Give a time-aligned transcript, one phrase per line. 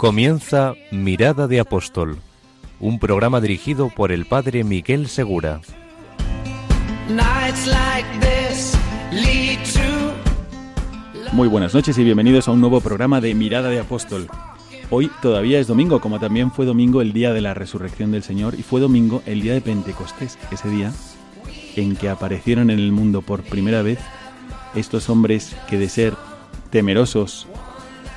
[0.00, 2.16] Comienza Mirada de Apóstol,
[2.80, 5.60] un programa dirigido por el padre Miguel Segura.
[11.32, 14.26] Muy buenas noches y bienvenidos a un nuevo programa de Mirada de Apóstol.
[14.88, 18.54] Hoy todavía es domingo, como también fue domingo el día de la resurrección del Señor
[18.58, 20.94] y fue domingo el día de Pentecostés, ese día
[21.76, 23.98] en que aparecieron en el mundo por primera vez
[24.74, 26.14] estos hombres que de ser
[26.70, 27.46] temerosos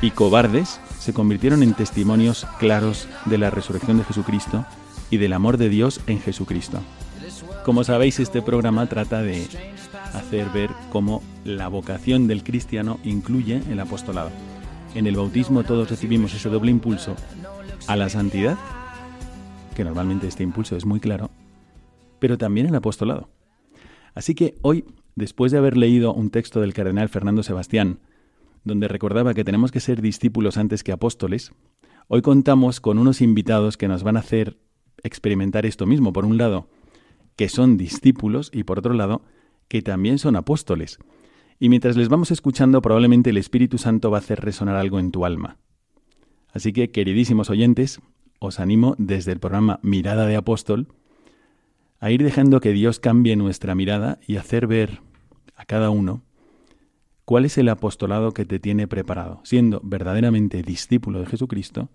[0.02, 4.66] y cobardes se convirtieron en testimonios claros de la resurrección de Jesucristo
[5.10, 6.80] y del amor de Dios en Jesucristo.
[7.66, 9.46] Como sabéis, este programa trata de
[10.14, 14.32] hacer ver cómo la vocación del cristiano incluye el apostolado.
[14.96, 17.18] En el bautismo todos recibimos ese doble impulso
[17.88, 18.58] a la santidad,
[19.76, 21.32] que normalmente este impulso es muy claro,
[22.20, 23.28] pero también el apostolado.
[24.16, 28.00] Así que hoy, después de haber leído un texto del cardenal Fernando Sebastián,
[28.64, 31.52] donde recordaba que tenemos que ser discípulos antes que apóstoles,
[32.08, 34.58] hoy contamos con unos invitados que nos van a hacer
[35.04, 36.14] experimentar esto mismo.
[36.14, 36.70] Por un lado,
[37.36, 39.24] que son discípulos y por otro lado,
[39.68, 41.00] que también son apóstoles.
[41.60, 45.12] Y mientras les vamos escuchando, probablemente el Espíritu Santo va a hacer resonar algo en
[45.12, 45.58] tu alma.
[46.52, 48.02] Así que, queridísimos oyentes,
[48.40, 50.88] os animo desde el programa Mirada de Apóstol
[52.00, 55.02] a ir dejando que Dios cambie nuestra mirada y hacer ver
[55.56, 56.22] a cada uno
[57.26, 61.90] cuál es el apostolado que te tiene preparado, siendo verdaderamente discípulo de Jesucristo,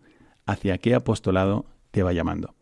[0.47, 2.55] hacia qué apostolado te va llamando.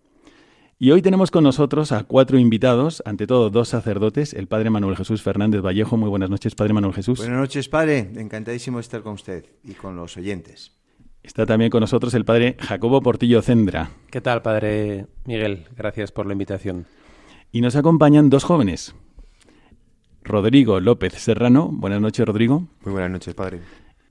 [0.78, 4.96] Y hoy tenemos con nosotros a cuatro invitados, ante todo dos sacerdotes, el padre Manuel
[4.96, 5.96] Jesús Fernández Vallejo.
[5.96, 7.18] Muy buenas noches, padre Manuel Jesús.
[7.18, 8.10] Buenas noches, padre.
[8.14, 10.72] Encantadísimo de estar con usted y con los oyentes.
[11.22, 13.90] Está también con nosotros el padre Jacobo Portillo Cendra.
[14.10, 15.64] ¿Qué tal, padre Miguel?
[15.74, 16.86] Gracias por la invitación.
[17.52, 18.94] Y nos acompañan dos jóvenes.
[20.26, 21.70] Rodrigo López Serrano.
[21.72, 22.66] Buenas noches, Rodrigo.
[22.84, 23.60] Muy buenas noches, padre.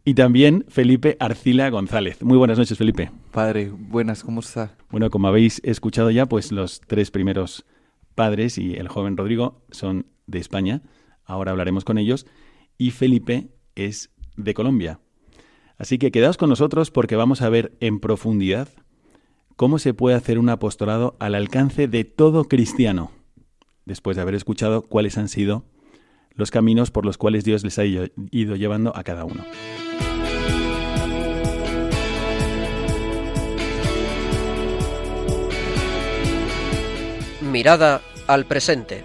[0.05, 2.23] Y también Felipe Arcila González.
[2.23, 3.11] Muy buenas noches, Felipe.
[3.31, 4.77] Padre, buenas, ¿cómo está?
[4.89, 7.65] Bueno, como habéis escuchado ya, pues los tres primeros
[8.15, 10.83] padres y el joven Rodrigo son de España.
[11.25, 12.25] Ahora hablaremos con ellos.
[12.77, 15.01] Y Felipe es de Colombia.
[15.77, 18.69] Así que quedaos con nosotros porque vamos a ver en profundidad
[19.57, 23.11] cómo se puede hacer un apostolado al alcance de todo cristiano,
[23.83, 25.65] después de haber escuchado cuáles han sido
[26.35, 29.43] los caminos por los cuales Dios les ha ido llevando a cada uno.
[37.41, 39.03] Mirada al presente.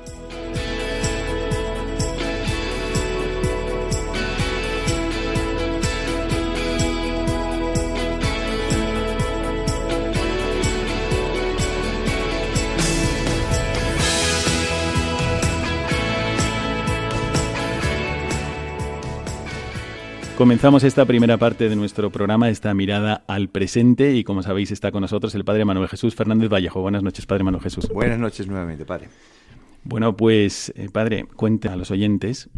[20.41, 24.91] Comenzamos esta primera parte de nuestro programa, esta mirada al presente, y como sabéis está
[24.91, 26.81] con nosotros el Padre Manuel Jesús Fernández Vallejo.
[26.81, 27.91] Buenas noches, Padre Manuel Jesús.
[27.91, 29.11] Buenas noches nuevamente, padre.
[29.85, 32.49] Bueno, pues, eh, Padre, cuente a los oyentes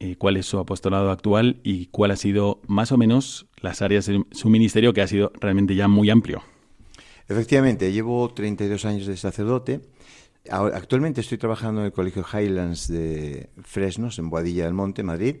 [0.00, 4.06] eh, cuál es su apostolado actual y cuál ha sido más o menos las áreas
[4.06, 6.42] de su ministerio, que ha sido realmente ya muy amplio.
[7.28, 9.82] Efectivamente, llevo 32 años de sacerdote.
[10.50, 15.36] Ahora- Actualmente estoy trabajando en el Colegio Highlands de Fresnos, en Boadilla del Monte, Madrid,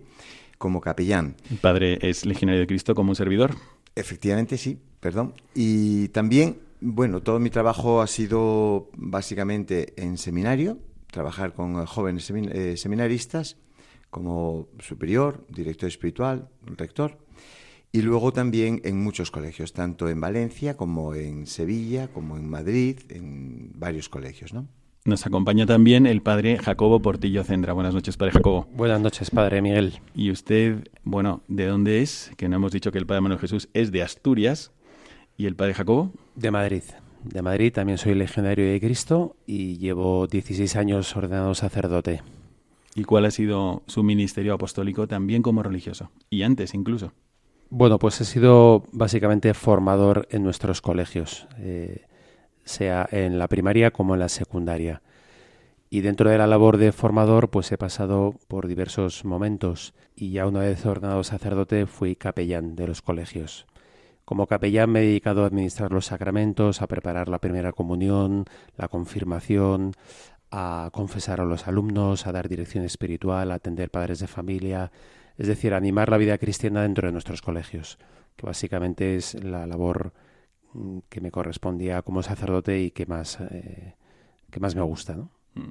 [0.60, 1.36] como capellán.
[1.50, 3.54] El Padre es legionario de Cristo como un servidor.
[3.96, 5.32] Efectivamente, sí, perdón.
[5.54, 10.76] Y también, bueno, todo mi trabajo ha sido básicamente en seminario,
[11.10, 13.56] trabajar con jóvenes semin- eh, seminaristas
[14.10, 17.16] como superior, director espiritual, rector,
[17.90, 22.98] y luego también en muchos colegios, tanto en Valencia como en Sevilla, como en Madrid,
[23.08, 24.68] en varios colegios, ¿no?
[25.04, 27.72] Nos acompaña también el Padre Jacobo Portillo Cendra.
[27.72, 28.66] Buenas noches, Padre Jacobo.
[28.74, 30.00] Buenas noches, padre Miguel.
[30.14, 32.30] Y usted, bueno, ¿de dónde es?
[32.36, 34.72] Que no hemos dicho que el Padre Manuel Jesús es de Asturias.
[35.38, 36.12] ¿Y el Padre Jacobo?
[36.34, 36.82] De Madrid.
[37.24, 42.20] De Madrid también soy legionario de Cristo y llevo 16 años ordenado sacerdote.
[42.94, 46.10] ¿Y cuál ha sido su ministerio apostólico también como religioso?
[46.28, 47.12] Y antes incluso.
[47.70, 52.04] Bueno, pues he sido básicamente formador en nuestros colegios, eh,
[52.70, 55.02] sea en la primaria como en la secundaria.
[55.90, 60.46] Y dentro de la labor de formador, pues he pasado por diversos momentos y ya
[60.46, 63.66] una vez ordenado sacerdote fui capellán de los colegios.
[64.24, 68.44] Como capellán me he dedicado a administrar los sacramentos, a preparar la primera comunión,
[68.76, 69.94] la confirmación,
[70.52, 74.92] a confesar a los alumnos, a dar dirección espiritual, a atender padres de familia,
[75.38, 77.98] es decir, animar la vida cristiana dentro de nuestros colegios,
[78.36, 80.12] que básicamente es la labor
[81.08, 83.94] que me correspondía como sacerdote y que más, eh,
[84.50, 85.14] que más me gusta.
[85.14, 85.30] ¿no?
[85.54, 85.68] Mm.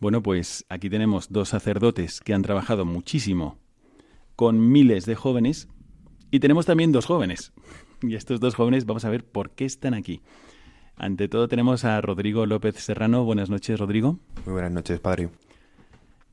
[0.00, 3.58] Bueno, pues aquí tenemos dos sacerdotes que han trabajado muchísimo
[4.36, 5.68] con miles de jóvenes
[6.30, 7.52] y tenemos también dos jóvenes.
[8.02, 10.20] Y estos dos jóvenes vamos a ver por qué están aquí.
[10.96, 13.24] Ante todo tenemos a Rodrigo López Serrano.
[13.24, 14.18] Buenas noches, Rodrigo.
[14.44, 15.30] Muy buenas noches, padre.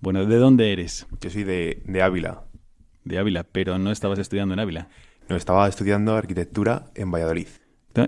[0.01, 1.07] Bueno, ¿de dónde eres?
[1.21, 2.43] Yo soy de, de Ávila.
[3.05, 4.89] De Ávila, pero no estabas estudiando en Ávila.
[5.29, 7.47] No, estaba estudiando arquitectura en Valladolid.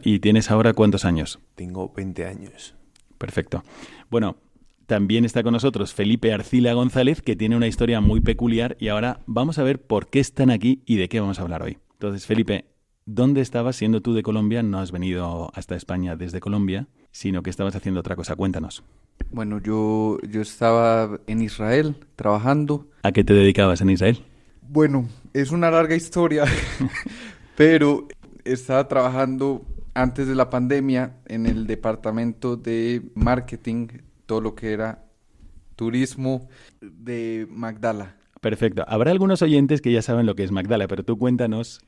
[0.03, 1.39] ¿Y tienes ahora cuántos años?
[1.56, 2.75] Tengo 20 años.
[3.18, 3.63] Perfecto.
[4.09, 4.38] Bueno,
[4.85, 9.21] también está con nosotros Felipe Arcila González, que tiene una historia muy peculiar y ahora
[9.25, 11.77] vamos a ver por qué están aquí y de qué vamos a hablar hoy.
[11.94, 12.65] Entonces, Felipe,
[13.06, 14.62] ¿dónde estabas siendo tú de Colombia?
[14.62, 18.35] No has venido hasta España desde Colombia, sino que estabas haciendo otra cosa.
[18.35, 18.83] Cuéntanos.
[19.31, 22.88] Bueno, yo, yo estaba en Israel trabajando.
[23.03, 24.19] ¿A qué te dedicabas en Israel?
[24.62, 26.45] Bueno, es una larga historia,
[27.56, 28.07] pero
[28.45, 33.88] estaba trabajando antes de la pandemia en el departamento de marketing
[34.25, 35.06] todo lo que era
[35.75, 36.48] turismo
[36.81, 38.16] de Magdala.
[38.42, 38.84] Perfecto.
[38.88, 41.81] Habrá algunos oyentes que ya saben lo que es Magdala, pero tú cuéntanos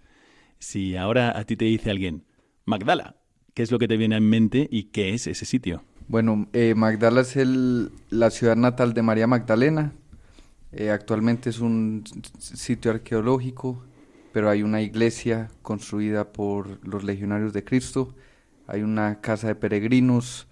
[0.60, 2.24] si ahora a ti te dice alguien,
[2.66, 3.18] Magdala,
[3.54, 5.84] ¿qué es lo que te viene en mente y qué es ese sitio?
[6.08, 9.94] Bueno, eh, Magdala es el, la ciudad natal de María Magdalena.
[10.72, 12.04] Eh, actualmente es un
[12.38, 13.84] sitio arqueológico,
[14.36, 18.14] pero hay una iglesia construida por los legionarios de Cristo,
[18.68, 20.50] hay una casa de peregrinos,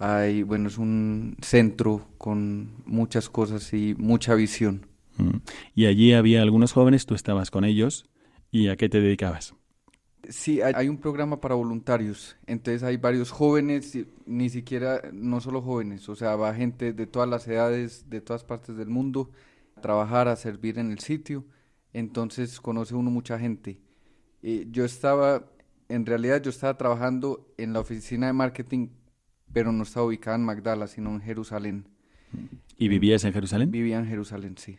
[0.00, 4.88] hay, bueno, es un centro con muchas cosas y mucha visión.
[5.16, 5.36] Mm.
[5.76, 8.10] Y allí había algunos jóvenes, tú estabas con ellos,
[8.50, 9.54] ¿y a qué te dedicabas?
[10.28, 13.96] Sí, hay un programa para voluntarios, entonces hay varios jóvenes,
[14.26, 18.42] ni siquiera, no solo jóvenes, o sea, va gente de todas las edades, de todas
[18.42, 19.30] partes del mundo,
[19.76, 21.44] a trabajar, a servir en el sitio,
[21.94, 23.80] entonces conoce uno mucha gente.
[24.42, 25.46] Eh, yo estaba,
[25.88, 28.88] en realidad yo estaba trabajando en la oficina de marketing
[29.54, 31.86] pero no estaba ubicada en Magdala, sino en Jerusalén.
[32.76, 33.70] ¿Y vivías en Jerusalén?
[33.70, 34.78] Vivía en Jerusalén, sí.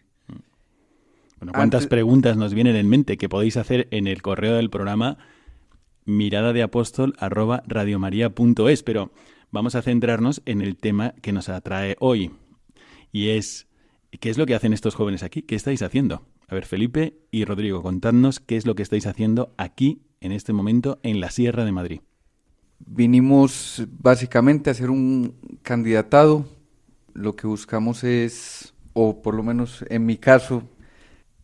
[1.40, 5.18] Bueno, ¿cuántas preguntas nos vienen en mente que podéis hacer en el correo del programa
[6.04, 8.84] mirada de apóstol arroba radiomaria.es?
[8.84, 9.12] Pero
[9.50, 12.32] vamos a centrarnos en el tema que nos atrae hoy.
[13.14, 13.68] Y es,
[14.20, 15.42] ¿qué es lo que hacen estos jóvenes aquí?
[15.42, 16.26] ¿Qué estáis haciendo?
[16.48, 20.54] A ver, Felipe y Rodrigo, contadnos qué es lo que estáis haciendo aquí, en este
[20.54, 22.02] momento, en la Sierra de Madrid
[22.80, 26.46] vinimos básicamente a hacer un candidatado.
[27.14, 30.64] Lo que buscamos es, o por lo menos en mi caso,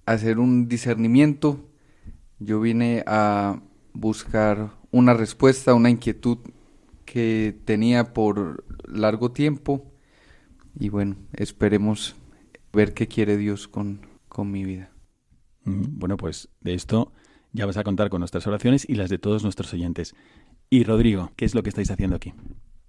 [0.06, 1.60] hacer un discernimiento.
[2.40, 3.62] Yo vine a
[3.94, 6.40] buscar una respuesta a una inquietud
[7.06, 9.92] que tenía por largo tiempo
[10.80, 12.16] y bueno, esperemos
[12.72, 14.00] ver qué quiere Dios con,
[14.32, 14.92] con mi vida.
[15.66, 17.12] Bueno, pues de esto
[17.52, 20.16] ya vas a contar con nuestras oraciones y las de todos nuestros oyentes.
[20.70, 22.34] Y Rodrigo, ¿qué es lo que estáis haciendo aquí?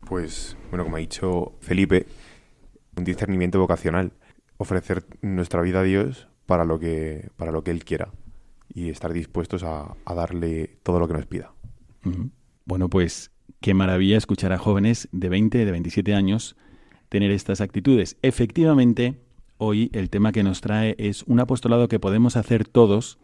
[0.07, 2.07] Pues, bueno, como ha dicho Felipe,
[2.97, 4.13] un discernimiento vocacional.
[4.57, 8.13] Ofrecer nuestra vida a Dios para lo que, para lo que Él quiera
[8.73, 11.53] y estar dispuestos a, darle todo lo que nos pida.
[12.65, 16.57] Bueno, pues qué maravilla escuchar a jóvenes de 20, de 27 años
[17.09, 18.17] tener estas actitudes.
[18.23, 19.21] Efectivamente,
[19.63, 23.21] hoy el tema que nos trae es un apostolado que podemos hacer todos,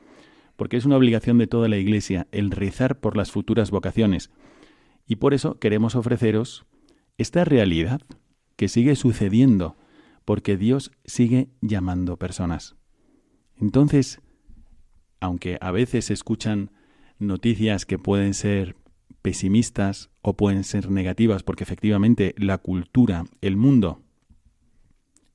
[0.55, 4.31] porque es una obligación de toda la Iglesia el rezar por las futuras vocaciones.
[5.05, 6.65] Y por eso queremos ofreceros
[7.17, 8.03] esta realidad
[8.55, 9.77] que sigue sucediendo,
[10.25, 12.77] porque Dios sigue llamando personas.
[13.57, 14.21] Entonces,
[15.19, 16.71] aunque a veces se escuchan
[17.19, 18.77] noticias que pueden ser
[19.23, 24.05] pesimistas o pueden ser negativas, porque efectivamente la cultura, el mundo,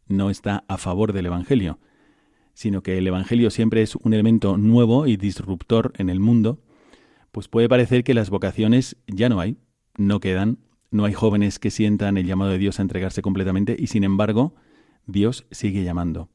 [0.07, 1.79] no está a favor del Evangelio,
[2.53, 6.59] sino que el Evangelio siempre es un elemento nuevo y disruptor en el mundo,
[7.31, 9.57] pues puede parecer que las vocaciones ya no hay,
[9.97, 10.59] no quedan,
[10.91, 14.53] no hay jóvenes que sientan el llamado de Dios a entregarse completamente y sin embargo
[15.07, 16.29] Dios sigue llamando.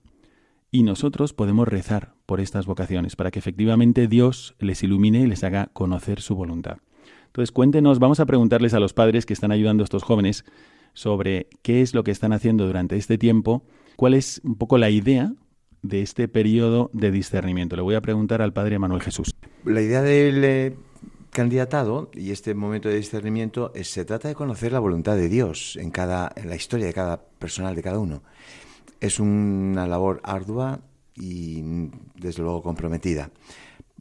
[0.70, 5.44] Y nosotros podemos rezar por estas vocaciones para que efectivamente Dios les ilumine y les
[5.44, 6.78] haga conocer su voluntad.
[7.26, 10.44] Entonces cuéntenos, vamos a preguntarles a los padres que están ayudando a estos jóvenes
[10.95, 13.62] sobre qué es lo que están haciendo durante este tiempo,
[13.97, 15.33] cuál es un poco la idea
[15.83, 17.76] de este periodo de discernimiento.
[17.76, 19.35] Le voy a preguntar al padre Manuel Jesús.
[19.64, 20.76] La idea del eh,
[21.30, 25.76] candidatado y este momento de discernimiento es, se trata de conocer la voluntad de Dios
[25.76, 28.23] en, cada, en la historia de cada personal, de cada uno.
[29.00, 30.80] Es una labor ardua
[31.14, 31.62] y
[32.16, 33.30] desde luego comprometida.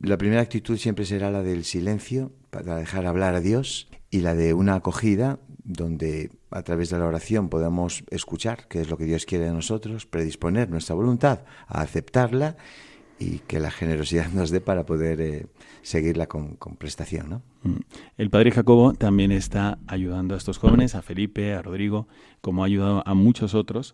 [0.01, 4.36] La primera actitud siempre será la del silencio, para dejar hablar a Dios, y la
[4.36, 9.03] de una acogida, donde a través de la oración podamos escuchar qué es lo que
[9.03, 12.55] Dios quiere de nosotros, predisponer nuestra voluntad a aceptarla
[13.19, 15.47] y que la generosidad nos dé para poder eh,
[15.81, 17.29] seguirla con, prestación.
[17.29, 17.41] ¿no?
[17.63, 17.79] Mm.
[18.17, 22.07] El padre Jacobo también está ayudando a estos jóvenes, a Felipe, a Rodrigo,
[22.39, 23.93] como ha ayudado a muchos otros.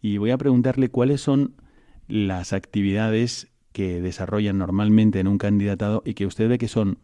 [0.00, 1.54] Y voy a preguntarle cuáles son
[2.06, 6.98] las actividades que desarrollan normalmente en un candidatado y que usted ve que son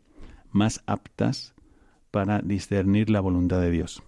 [0.53, 1.54] más aptas
[2.15, 4.01] para discernir la voluntad de Dios.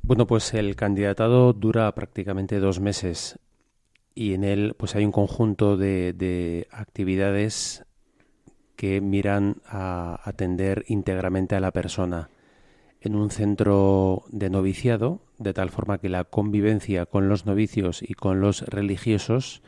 [0.00, 3.38] Bueno, pues el candidatado dura prácticamente dos meses
[4.14, 7.84] y en él pues hay un conjunto de, actividades
[8.76, 12.30] que miran a atender íntegramente a la persona
[13.02, 18.14] en un centro de noviciado, de tal forma que la convivencia con los novicios y
[18.14, 19.60] con los religiosos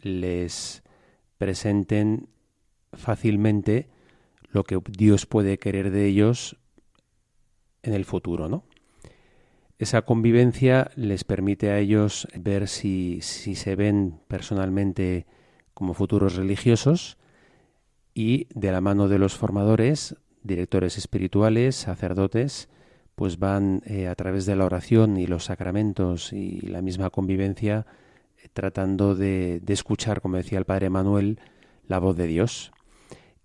[0.00, 0.82] les
[1.36, 2.28] presenten
[2.94, 3.90] fácilmente
[4.50, 6.56] lo que Dios puede querer de ellos
[7.82, 8.64] en el futuro, ¿no?
[9.78, 15.26] Esa convivencia les permite a ellos ver si, si se ven personalmente
[15.74, 17.18] como futuros religiosos
[18.14, 22.68] y de la mano de los formadores, directores espirituales, sacerdotes,
[23.14, 27.86] pues van eh, a través de la oración y los sacramentos y la misma convivencia
[28.42, 31.38] eh, tratando de, escuchar, como decía el padre Manuel,
[31.86, 32.71] la voz de Dios.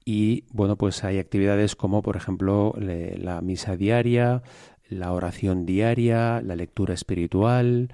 [0.09, 4.41] Y bueno, pues hay actividades como, por ejemplo, la misa diaria,
[4.87, 7.89] la oración diaria, la lectura espiritual,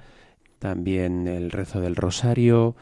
[0.60, 2.76] también el rezo del rosario,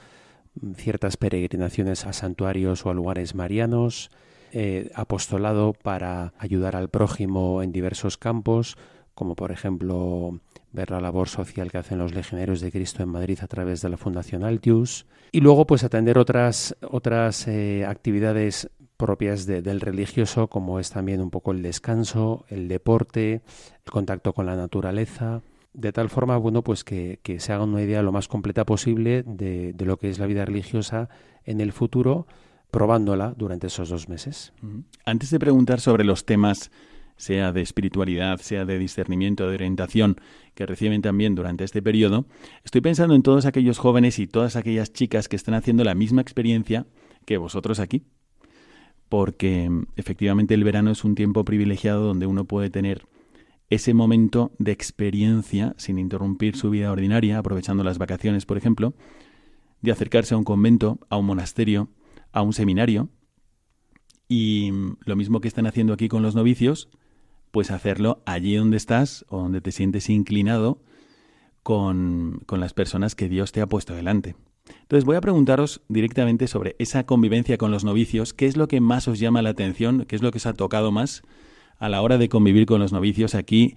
[0.75, 4.11] ciertas peregrinaciones a santuarios o a lugares marianos,
[4.51, 8.77] eh, apostolado para ayudar al prójimo en diversos campos,
[9.13, 10.41] como por ejemplo
[10.73, 13.87] ver la labor social que hacen los legionarios de Cristo en Madrid a través de
[13.87, 18.69] la Fundación Altius, y luego pues atender otras, otras eh, actividades
[19.01, 23.41] propias del religioso, como es también un poco el descanso, el deporte,
[23.83, 25.41] el contacto con la naturaleza,
[25.73, 29.73] de tal forma, bueno, pues que, se haga una idea lo más completa posible de,
[29.79, 31.09] lo que es la vida religiosa
[31.45, 32.27] en el futuro,
[32.69, 34.53] probándola durante esos dos meses.
[35.03, 36.69] Antes de preguntar sobre los temas,
[37.17, 40.21] sea de espiritualidad, sea de discernimiento, de orientación,
[40.53, 42.27] que reciben también durante este periodo,
[42.63, 46.21] estoy pensando en todos aquellos jóvenes y todas aquellas chicas que están haciendo la misma
[46.21, 46.85] experiencia
[47.25, 48.03] que vosotros aquí
[49.11, 53.09] porque efectivamente el verano es un tiempo privilegiado donde uno puede tener
[53.69, 58.93] ese momento de experiencia sin interrumpir su vida ordinaria, aprovechando las vacaciones, por ejemplo,
[59.81, 61.89] de acercarse a un convento, a un monasterio,
[62.31, 63.09] a un seminario,
[64.29, 64.71] y
[65.03, 66.87] lo mismo que están haciendo aquí con los novicios,
[67.51, 70.81] pues hacerlo allí donde estás o donde te sientes inclinado
[71.63, 74.37] con, con las personas que Dios te ha puesto delante.
[74.81, 78.81] Entonces voy a preguntaros directamente sobre esa convivencia con los novicios, qué es lo que
[78.81, 81.23] más os llama la atención, qué es lo que os ha tocado más
[81.77, 83.75] a la hora de convivir con los novicios aquí,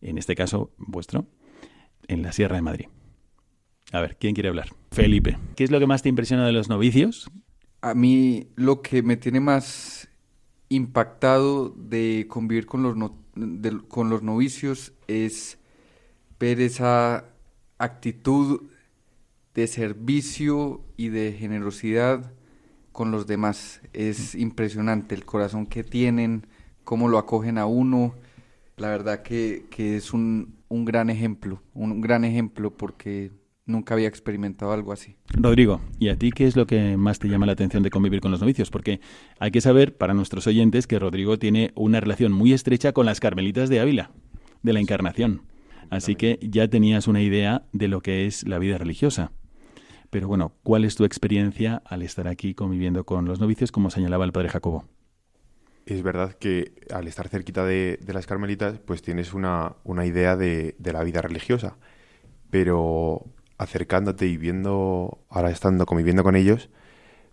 [0.00, 1.26] en este caso vuestro,
[2.08, 2.86] en la Sierra de Madrid.
[3.92, 4.68] A ver, ¿quién quiere hablar?
[4.90, 7.30] Felipe, ¿qué es lo que más te impresiona de los novicios?
[7.80, 10.08] A mí lo que me tiene más
[10.68, 12.96] impactado de convivir con los,
[13.88, 15.58] con los novicios es
[16.40, 17.26] ver esa
[17.78, 18.62] actitud
[19.54, 22.32] de servicio y de generosidad
[22.92, 23.80] con los demás.
[23.92, 26.46] Es impresionante el corazón que tienen,
[26.84, 28.14] cómo lo acogen a uno.
[28.76, 33.30] La verdad que, es un, un, gran ejemplo, un gran ejemplo porque
[33.66, 35.16] nunca había experimentado algo así.
[35.28, 38.20] Rodrigo, ¿y a ti qué es lo que más te llama la atención de convivir
[38.20, 38.70] con los novicios?
[38.70, 39.00] Porque
[39.38, 43.20] hay que saber para nuestros oyentes que Rodrigo tiene una relación muy estrecha con las
[43.20, 44.10] Carmelitas de Ávila,
[44.62, 45.42] de la Encarnación.
[45.90, 49.32] Así que ya tenías una idea de lo que es la vida religiosa.
[50.14, 54.24] Pero bueno, ¿cuál es tu experiencia al estar aquí conviviendo con los novicios, como señalaba
[54.24, 54.84] el padre Jacobo?
[55.86, 61.02] Es verdad que al estar cerquita de, las carmelitas, pues tienes una, idea de, la
[61.02, 61.78] vida religiosa.
[62.48, 63.26] Pero
[63.58, 66.70] acercándote y viendo, ahora estando conviviendo con ellos,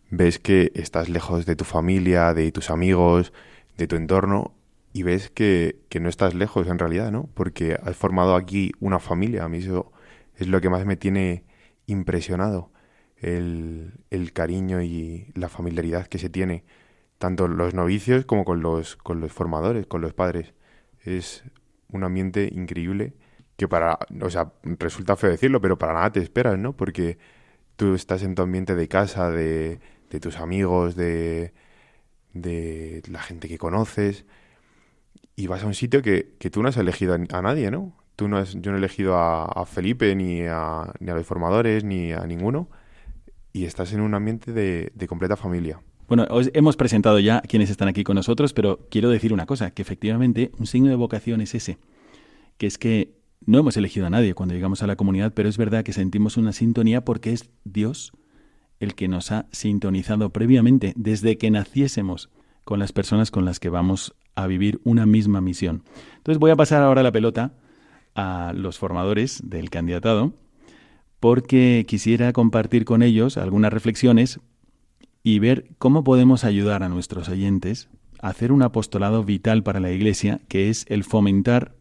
[0.09, 3.31] ves que estás lejos de tu familia, de tus amigos,
[3.77, 4.55] de tu entorno,
[4.91, 7.29] y ves que, que, no estás lejos en realidad, ¿no?
[7.35, 9.43] Porque has formado aquí una familia.
[9.43, 9.91] A mí eso
[10.35, 11.43] es lo que más me tiene
[11.91, 12.71] impresionado
[13.17, 16.63] el, el, cariño y la familiaridad que se tiene,
[17.17, 20.53] tanto los novicios como con los, con los formadores, con los padres.
[21.03, 21.43] Es
[21.89, 23.13] un ambiente increíble
[23.57, 26.75] que para, o sea, resulta feo decirlo, pero para nada te esperas, ¿no?
[26.75, 27.19] Porque
[27.75, 29.79] tú estás en tu ambiente de casa, de,
[30.09, 31.53] de tus amigos, de,
[32.33, 34.25] de la gente que conoces,
[35.35, 38.00] y vas a un sitio que, que tú no has elegido a nadie, ¿no?
[38.21, 42.19] Tú no has, yo no he elegido a, Felipe, ni a, los formadores, ni a
[42.27, 42.69] ninguno.
[43.51, 45.81] Y estás en un ambiente de, completa familia.
[46.07, 49.81] Bueno, hemos presentado ya quienes están aquí con nosotros, pero quiero decir una cosa, que
[49.81, 51.79] efectivamente un signo de vocación es ese,
[52.59, 55.57] que es que no hemos elegido a nadie cuando llegamos a la comunidad, pero es
[55.57, 58.11] verdad que sentimos una sintonía porque es Dios
[58.79, 62.29] el que nos ha sintonizado previamente, desde que naciésemos,
[62.65, 65.83] con las personas con las que vamos a vivir una misma misión.
[66.17, 67.55] Entonces voy a pasar ahora la pelota
[68.15, 70.33] a los formadores del candidatado,
[71.19, 74.39] porque quisiera compartir con ellos algunas reflexiones
[75.23, 77.89] y ver cómo podemos ayudar a nuestros oyentes
[78.21, 81.75] a hacer un apostolado vital para la Iglesia, que es el fomentar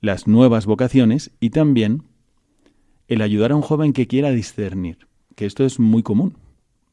[0.00, 2.04] las nuevas vocaciones y también
[3.08, 6.36] el ayudar a un joven que quiera discernir, que esto es muy común.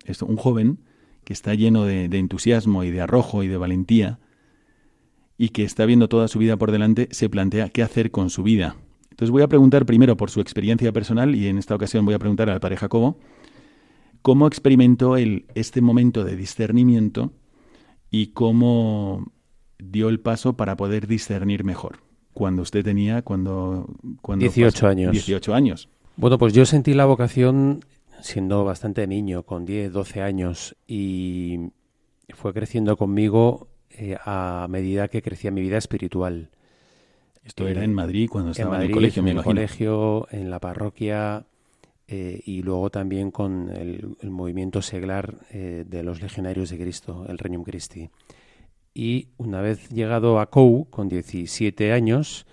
[0.05, 0.79] Esto, un joven
[1.23, 4.19] que está lleno de, de entusiasmo y de arrojo y de valentía
[5.37, 8.43] y que está viendo toda su vida por delante, se plantea qué hacer con su
[8.43, 8.75] vida.
[9.11, 12.19] Entonces voy a preguntar primero por su experiencia personal y en esta ocasión voy a
[12.19, 13.17] preguntar al padre Jacobo
[14.21, 17.31] cómo experimentó él este momento de discernimiento
[18.11, 19.31] y cómo
[19.79, 21.99] dio el paso para poder discernir mejor
[22.33, 23.87] cuando usted tenía cuando,
[24.21, 25.11] cuando 18 años.
[25.11, 25.89] 18 años.
[26.15, 27.83] Bueno, pues yo sentí la vocación
[28.21, 31.71] siendo bastante niño, con 10, 12 años y
[32.29, 36.49] fue creciendo conmigo eh, a medida que crecía mi vida espiritual.
[37.43, 41.45] Esto era en Madrid cuando estaba en, el colegio, en el colegio, en la parroquia
[42.07, 47.37] eh, y luego también con el, movimiento seglar eh, de los legionarios de Cristo, el
[47.37, 48.09] Regnum Christi.
[48.93, 52.45] Y una vez llegado a COU, con 17 años,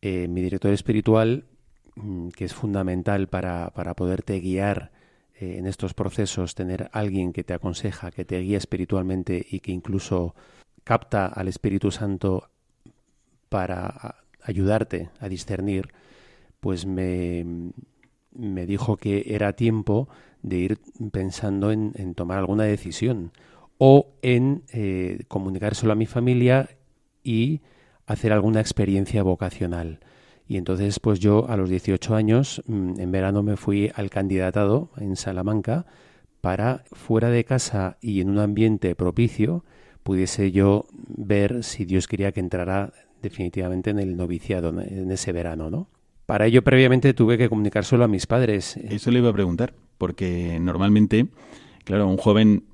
[0.00, 1.44] mi director espiritual,
[1.96, 4.93] mm, que es fundamental para, para poderte guiar
[5.38, 10.34] en estos procesos, tener alguien que te aconseja, que te guía espiritualmente y que incluso
[10.84, 12.50] capta al Espíritu Santo
[13.48, 15.88] para ayudarte a discernir,
[16.60, 17.44] pues me,
[18.32, 20.08] me dijo que era tiempo
[20.42, 20.78] de ir
[21.10, 23.32] pensando en, tomar alguna decisión
[23.78, 26.68] o en eh, comunicárselo a mi familia
[27.22, 27.62] y
[28.06, 30.00] hacer alguna experiencia vocacional.
[30.46, 34.90] Y entonces, pues yo a los 18 años, mm, en verano me fui al candidatado
[34.98, 35.86] en Salamanca
[36.40, 39.64] para, fuera de casa y en un ambiente propicio,
[40.02, 45.70] pudiese yo ver si Dios quería que entrara definitivamente en el noviciado en ese verano,
[45.70, 45.88] ¿no?
[46.26, 48.76] Para ello previamente tuve que comunicar solo a mis padres.
[48.76, 51.28] Eso le iba a preguntar, porque normalmente,
[51.84, 52.64] claro, un joven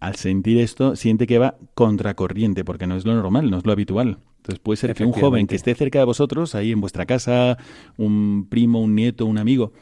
[0.00, 3.72] al sentir esto siente que va contracorriente, porque no es lo normal, no es lo
[3.72, 4.18] habitual.
[4.42, 7.58] Entonces puede ser que un joven que esté cerca de vosotros, ahí en vuestra casa,
[7.96, 9.72] un primo, un nieto, un amigo,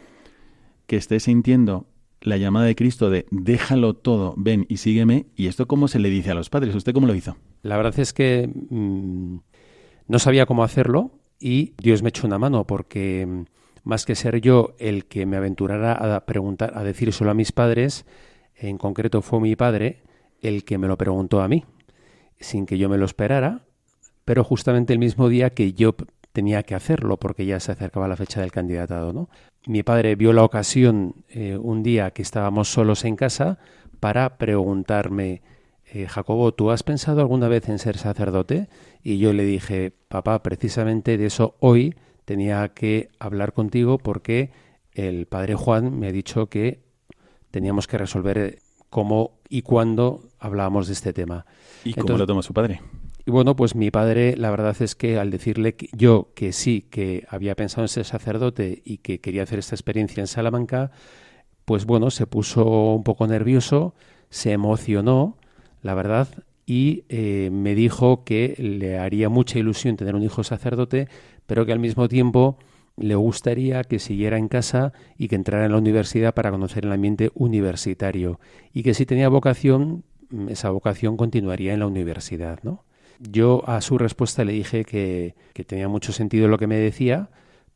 [0.87, 1.87] que esté sintiendo
[2.21, 5.25] la llamada de Cristo de déjalo todo, ven y sígueme.
[5.35, 6.75] ¿Y esto cómo se le dice a los padres?
[6.75, 7.39] ¿Usted cómo lo hizo?
[7.63, 9.37] La verdad es que mm,
[10.09, 13.45] no sabía cómo hacerlo y Dios me echó una mano porque mm,
[13.85, 17.51] más que ser yo el que me aventurara a preguntar, a decir solo a mis
[17.51, 18.05] padres,
[18.57, 20.03] en concreto fue mi padre
[20.43, 21.65] el que me lo preguntó a mí,
[22.39, 23.65] sin que yo me lo esperara,
[24.31, 25.97] pero justamente el mismo día que yo
[26.31, 29.29] tenía que hacerlo porque ya se acercaba la fecha del candidatado, ¿no?
[29.67, 33.59] Mi padre vio la ocasión eh, un día que estábamos solos en casa
[33.99, 35.43] para preguntarme,
[35.93, 38.69] eh, Jacobo, ¿tú has pensado alguna vez en ser sacerdote?
[39.03, 44.53] Y yo le dije, papá, precisamente de eso hoy tenía que hablar contigo porque
[44.93, 46.85] el padre Juan me ha dicho que
[47.51, 51.47] teníamos que resolver cómo y cuándo hablábamos de este tema.
[51.83, 52.81] ¿Y cómo lo toma su padre?
[53.31, 56.89] Y bueno, pues mi padre, la verdad es que al decirle que yo que sí,
[56.91, 60.91] que había pensado en ser sacerdote y que quería hacer esta experiencia en Salamanca,
[61.65, 63.95] pues bueno, se puso un poco nervioso,
[64.31, 65.39] se emocionó,
[65.81, 66.27] la verdad,
[66.67, 71.07] y eh, me dijo que le haría mucha ilusión tener un hijo sacerdote,
[71.47, 72.59] pero que al mismo tiempo
[72.97, 76.91] le gustaría que siguiera en casa y que entrara en la universidad para conocer el
[76.91, 78.41] ambiente universitario
[78.73, 80.03] y que si tenía vocación,
[80.49, 82.90] esa vocación continuaría en la universidad, ¿no?
[83.21, 85.35] Yo a su respuesta le dije que,
[85.67, 87.29] tenía mucho sentido lo que me decía,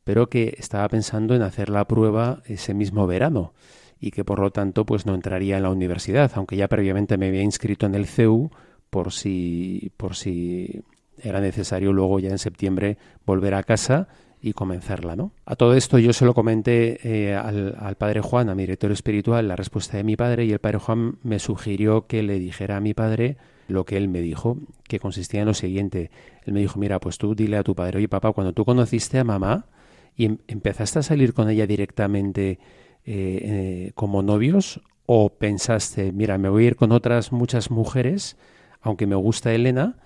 [0.02, 3.52] pero que estaba pensando en hacer la prueba ese mismo verano
[4.00, 7.28] y que por lo tanto pues no entraría en la universidad, aunque ya previamente me
[7.28, 8.50] había inscrito en el CEU
[8.88, 10.82] por si por si
[11.22, 14.08] era necesario luego ya en septiembre volver a casa
[14.40, 15.32] y comenzarla, ¿no?
[15.46, 18.92] A todo esto yo se lo comenté eh, al, al, padre Juan, a mi director
[18.92, 22.76] espiritual, la respuesta de mi padre y el padre Juan me sugirió que le dijera
[22.76, 23.36] a mi padre
[23.68, 26.10] lo que él me dijo, que consistía en lo siguiente.
[26.44, 29.18] Él me dijo, mira, pues tú dile a tu padre, oye papá, cuando tú conociste
[29.18, 29.66] a mamá
[30.16, 32.58] y em-, empezaste a salir con ella directamente eh,
[33.06, 38.36] eh, como novios, o pensaste, mira, me voy a ir con otras muchas mujeres,
[38.80, 39.96] aunque me gusta Elena,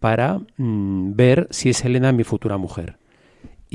[0.00, 2.98] para mm, ver si es Elena mi futura mujer.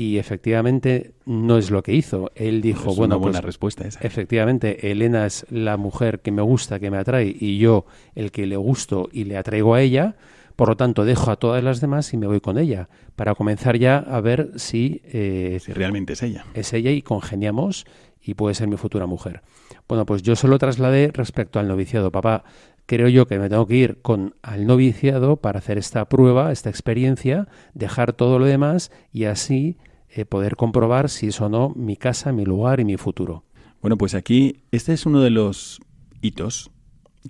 [0.00, 2.30] Y efectivamente no es lo que hizo.
[2.36, 3.98] Él dijo, Es bueno, una buena pues, respuesta esa.
[3.98, 7.84] Efectivamente, Elena es la mujer que me gusta, que me atrae, y yo
[8.14, 10.14] el que le gusto y le atraigo a ella.
[10.54, 13.76] Por lo tanto, dejo a todas las demás y me voy con ella, para comenzar
[13.76, 16.44] ya a ver si eh, Si realmente es ella.
[16.54, 17.84] es ella y congeniamos
[18.22, 19.42] y puede ser mi futura mujer.
[19.88, 22.12] Bueno, pues yo se lo trasladé respecto al noviciado.
[22.12, 22.44] Papá,
[22.86, 26.70] creo yo que me tengo que ir con al noviciado para hacer esta prueba, esta
[26.70, 29.76] experiencia, dejar todo lo demás y así
[30.10, 33.44] eh, poder comprobar si es o no mi casa, mi lugar y mi futuro.
[33.80, 35.80] Bueno, pues aquí este es uno de los
[36.20, 36.70] hitos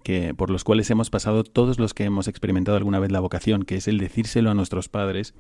[0.03, 3.65] que por los cuales hemos pasado todos los que hemos experimentado alguna vez la vocación,
[3.65, 5.35] que es el decírselo a nuestros padres.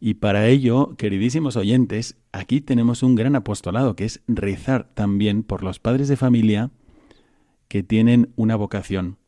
[0.00, 5.62] Y para ello, queridísimos oyentes, aquí tenemos un gran apostolado, que es rezar también por
[5.62, 6.70] los padres de familia
[7.68, 9.18] que tienen una vocación.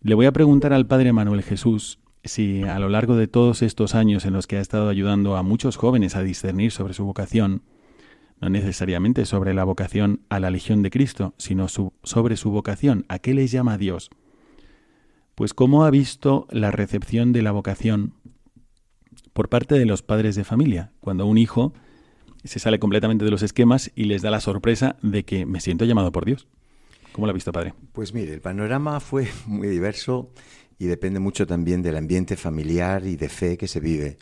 [0.00, 3.94] Le voy a preguntar al padre Manuel Jesús si a lo largo de todos estos
[3.94, 7.62] años en los que ha estado ayudando a muchos jóvenes a discernir sobre su vocación,
[8.40, 13.04] no necesariamente sobre la vocación a la Legión de Cristo, sino su- sobre su vocación,
[13.08, 14.10] a qué les llama Dios.
[15.34, 18.14] Pues cómo ha visto la recepción de la vocación
[19.32, 21.72] por parte de los padres de familia, cuando un hijo
[22.44, 25.84] se sale completamente de los esquemas y les da la sorpresa de que me siento
[25.84, 26.48] llamado por Dios.
[27.12, 27.74] ¿Cómo lo ha visto, padre?
[27.92, 30.30] Pues mire, el panorama fue muy diverso
[30.78, 34.18] y depende mucho también del ambiente familiar y de fe que se vive.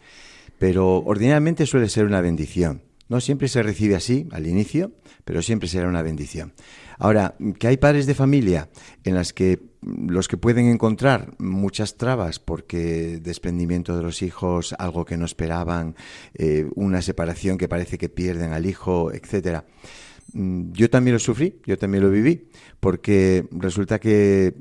[0.59, 2.83] Pero ordinariamente suele ser una bendición.
[3.09, 4.93] No siempre se recibe así al inicio,
[5.25, 6.53] pero siempre será una bendición.
[6.99, 8.69] Ahora, que hay padres de familia
[9.05, 15.05] en las que los que pueden encontrar muchas trabas porque desprendimiento de los hijos, algo
[15.05, 15.97] que no esperaban,
[16.35, 19.65] eh, una separación que parece que pierden al hijo, etcétera.
[20.33, 24.55] Mm, Yo también lo sufrí, yo también lo viví, porque resulta que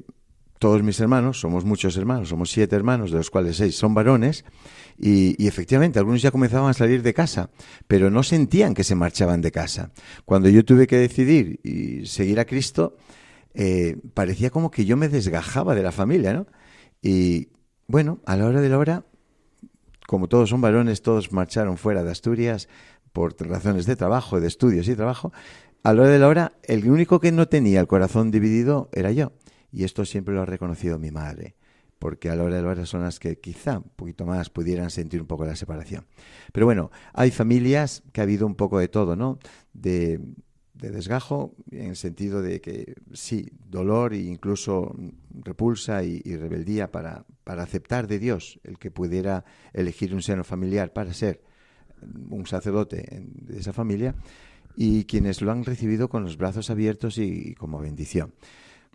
[0.59, 4.43] todos mis hermanos, somos muchos hermanos, somos siete hermanos, de los cuales seis son varones,
[4.97, 7.49] y, efectivamente algunos ya comenzaban a salir de casa,
[7.87, 9.91] pero no sentían que se marchaban de casa.
[10.25, 12.97] Cuando yo tuve que decidir y seguir a Cristo,
[13.53, 16.47] eh, parecía como que yo me desgajaba de la familia, ¿no?
[17.01, 17.47] Y
[17.87, 19.05] bueno, a la hora de la hora,
[20.07, 22.67] como todos son varones, todos marcharon fuera de Asturias
[23.13, 25.31] por razones de trabajo, de estudios y trabajo.
[25.83, 29.13] A la hora de la hora, el único que no tenía el corazón dividido era
[29.13, 29.31] yo.
[29.71, 31.55] Y esto siempre lo ha reconocido mi madre,
[31.99, 35.45] porque a la hora de las que quizá un poquito más pudieran sentir un poco
[35.45, 36.05] la separación.
[36.53, 39.39] Pero bueno, hay familias que ha habido un poco de todo, ¿no?
[39.73, 40.19] De,
[40.79, 44.95] de desgajo, en el sentido de que sí, dolor e incluso
[45.33, 50.93] repulsa y, rebeldía para, para aceptar de Dios el que pudiera elegir un seno familiar
[50.93, 51.41] para ser
[52.29, 54.15] un sacerdote de esa familia
[54.77, 58.33] y quienes lo han recibido con los brazos abiertos y como bendición.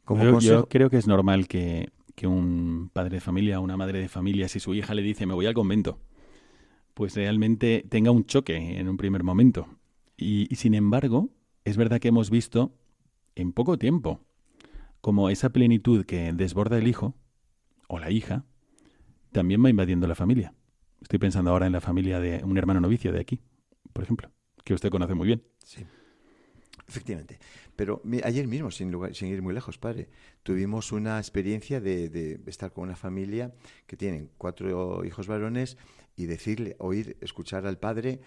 [0.05, 4.01] Como yo, creo que es normal que, que un padre de familia o una madre
[4.01, 5.99] de familia, si su hija le dice me voy al convento,
[6.93, 9.67] pues realmente tenga un choque en un primer momento.
[10.17, 11.31] Y, y sin embargo,
[11.65, 12.73] es verdad que hemos visto
[13.35, 14.21] en poco tiempo
[15.01, 17.15] como esa plenitud que desborda el hijo
[17.89, 18.45] o la hija
[19.33, 20.55] también va invadiendo la familia.
[21.03, 23.41] Estoy pensando ahora en la familia de un hermano novicio de aquí,
[23.93, 24.31] por ejemplo,
[24.65, 25.43] que usted conoce muy bien.
[25.63, 25.85] Sí.
[26.89, 27.39] Efectivamente.
[27.77, 30.09] Pero ayer mismo, sin, lugar- sin ir muy lejos, padre,
[30.43, 33.53] tuvimos una experiencia de, de estar con una familia
[33.87, 35.77] que tienen cuatro hijos varones
[36.17, 38.21] y decirle, oír, escuchar al padre,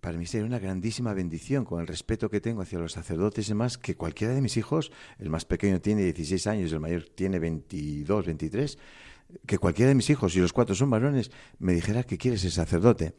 [0.00, 3.50] para mí sería una grandísima bendición, con el respeto que tengo hacia los sacerdotes y
[3.50, 7.38] demás, que cualquiera de mis hijos, el más pequeño tiene 16 años, el mayor tiene
[7.38, 8.78] 22, 23,
[9.46, 12.50] que cualquiera de mis hijos, si los cuatro son varones, me dijera que quiere ser
[12.50, 13.14] sacerdote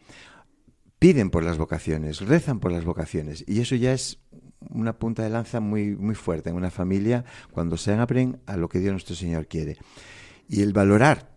[0.98, 3.44] piden por las vocaciones, rezan por las vocaciones.
[3.48, 4.18] Y eso ya es
[4.70, 8.70] una punta de lanza muy, muy fuerte en una familia cuando se abren a lo
[8.70, 9.78] que Dios nuestro Señor quiere.
[10.48, 11.36] Y el valorar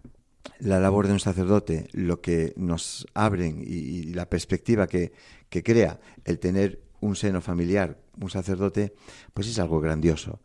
[0.59, 5.13] la labor de un sacerdote, lo que nos abren y, y la perspectiva que,
[5.49, 8.95] que crea el tener un seno familiar, un sacerdote,
[9.35, 10.41] pues es algo grandioso.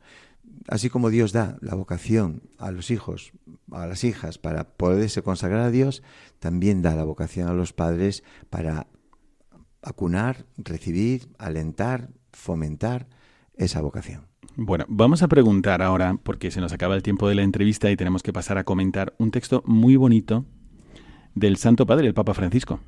[0.68, 3.32] Así como Dios da la vocación a los hijos,
[3.72, 6.04] a las hijas, para poderse consagrar a Dios,
[6.40, 8.88] también da la vocación a los padres para
[9.82, 13.08] acunar, recibir, alentar, fomentar
[13.56, 14.28] esa vocación.
[14.56, 17.96] Bueno, vamos a preguntar ahora, porque se nos acaba el tiempo de la entrevista y
[17.96, 20.46] tenemos que pasar a comentar un texto muy bonito
[21.34, 22.80] del Santo Padre, el Papa Francisco.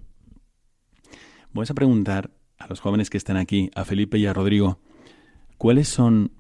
[1.54, 4.80] Vamos a preguntar a los jóvenes que están aquí, a Felipe y a Rodrigo,
[5.58, 6.32] cuáles son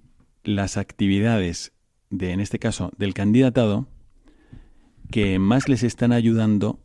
[0.43, 1.73] las actividades
[2.09, 3.87] de, en este caso, del candidatado
[5.11, 6.79] que más les están ayudando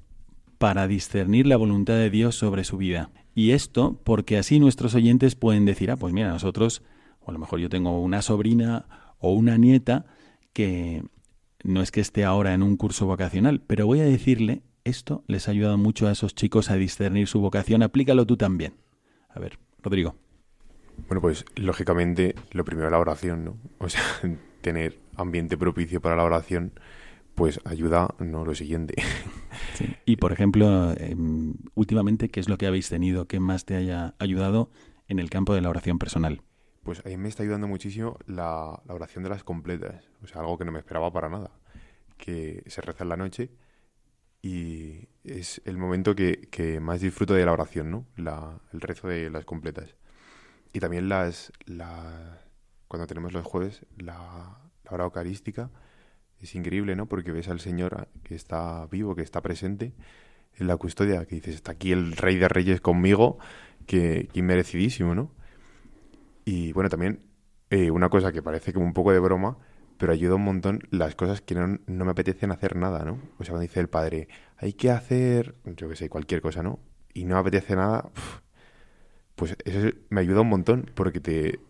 [0.59, 3.11] para discernir la voluntad de Dios sobre su vida.
[3.35, 6.83] Y esto porque así nuestros oyentes pueden decir, ah, pues mira, nosotros,
[7.21, 10.07] o a lo mejor yo tengo una sobrina o una nieta
[10.53, 11.05] que
[11.63, 15.47] no es que esté ahora en un curso vocacional, pero voy a decirle esto les
[15.47, 17.83] ha ayudado mucho a esos chicos a discernir su vocación.
[17.83, 18.75] Aplícalo tú también.
[19.29, 20.17] A ver, Rodrigo.
[21.09, 23.57] Bueno, pues lógicamente lo primero la oración, ¿no?
[23.79, 24.03] O sea,
[24.61, 26.73] tener ambiente propicio para la oración,
[27.41, 28.95] pues ayuda, no lo siguiente.
[30.05, 34.15] Y por ejemplo, em, últimamente, ¿qué es lo que habéis tenido que más te haya
[34.19, 34.71] ayudado
[35.09, 36.43] en el campo de la oración personal?
[36.83, 40.43] Pues a mí me está ayudando muchísimo la, la oración de las completas, o sea,
[40.43, 41.51] algo que no me esperaba para nada,
[42.19, 43.51] que se reza en la noche
[44.43, 48.07] y es el momento que, que más disfruto de la oración, ¿no?
[48.17, 49.97] La, el rezo de las completas.
[50.75, 52.43] Y también las, la,
[52.87, 55.71] cuando tenemos los jueves, la, la hora eucarística,
[56.41, 57.07] es increíble, ¿no?
[57.07, 59.93] Porque ves al Señor que está vivo, que está presente
[60.59, 63.39] en la custodia, que dices, está aquí el Rey de Reyes conmigo,
[63.87, 65.33] que, que merecidísimo, ¿no?
[66.45, 67.21] Y bueno, también
[67.71, 69.59] eh, una cosa que parece como un poco de broma,
[69.97, 73.21] pero ayuda un montón las cosas que no, no me apetecen hacer nada, ¿no?
[73.39, 76.81] O sea, cuando dice el padre, hay que hacer, yo qué sé, cualquier cosa, ¿no?
[77.15, 78.11] Y no me apetece nada,
[79.37, 81.61] pues eso me ayuda un montón porque te,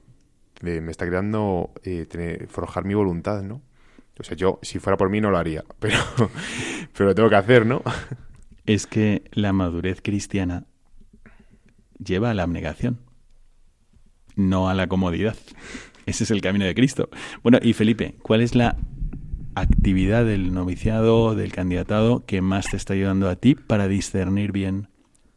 [0.63, 3.63] me, me está creando eh, tener, forjar mi voluntad, ¿no?
[4.21, 5.99] O sea, yo, si fuera por mí, no lo haría, pero,
[6.93, 7.83] pero lo tengo que hacer, ¿no?
[8.67, 10.67] Es que la madurez cristiana
[11.99, 13.01] lleva a la abnegación,
[14.37, 15.37] no a la comodidad.
[16.07, 17.09] Ese es el camino de Cristo.
[17.43, 18.77] Bueno, y Felipe, ¿cuál es la
[19.55, 24.89] actividad del noviciado, del candidatado, que más te está ayudando a ti para discernir bien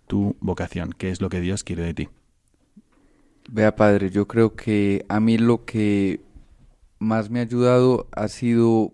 [0.07, 0.93] tu vocación?
[0.97, 2.09] ¿Qué es lo que Dios quiere de ti?
[3.49, 6.21] Vea, padre, yo creo que a mí lo que
[7.03, 8.93] más me ha ayudado ha sido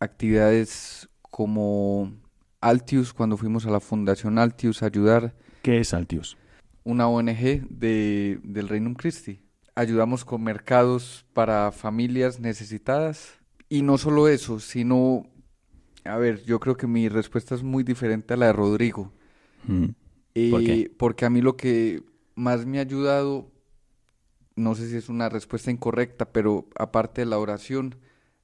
[0.00, 2.12] actividades como
[2.60, 5.34] Altius, cuando fuimos a la Fundación Altius a ayudar.
[5.62, 6.36] ¿Qué es Altius?
[6.84, 9.40] Una ONG de, del Reino Christi.
[9.74, 13.34] Ayudamos con mercados para familias necesitadas.
[13.68, 15.26] Y no solo eso, sino,
[16.04, 19.12] a ver, yo creo que mi respuesta es muy diferente a la de Rodrigo.
[19.64, 19.86] Mm.
[20.34, 20.90] Eh, ¿Por qué?
[20.96, 22.02] Porque a mí lo que
[22.34, 23.50] más me ha ayudado,
[24.56, 27.96] no sé si es una respuesta incorrecta, pero aparte de la oración,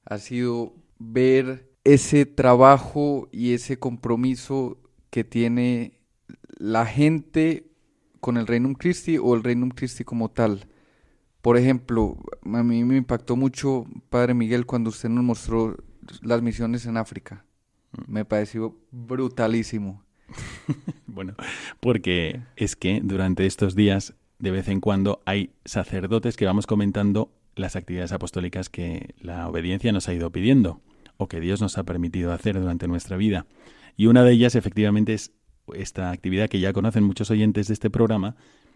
[0.05, 4.77] ha sido ver ese trabajo y ese compromiso
[5.09, 5.99] que tiene
[6.57, 7.71] la gente
[8.19, 10.67] con el Reino Christi o el Reino Christi como tal.
[11.41, 15.75] Por ejemplo, a mí me impactó mucho, Padre Miguel, cuando usted nos mostró
[16.21, 17.45] las misiones en África.
[18.07, 20.03] Me pareció brutalísimo.
[21.05, 21.35] Bueno,
[21.79, 27.31] porque es que durante estos días, de vez en cuando, hay sacerdotes que vamos comentando
[27.55, 30.81] las actividades apostólicas que la obediencia nos ha ido pidiendo
[31.15, 33.45] o que Dios nos ha permitido hacer durante nuestra vida.
[33.95, 35.31] Y una de ellas, efectivamente, es
[35.73, 38.35] esta actividad que ya conocen muchos oyentes de este programa,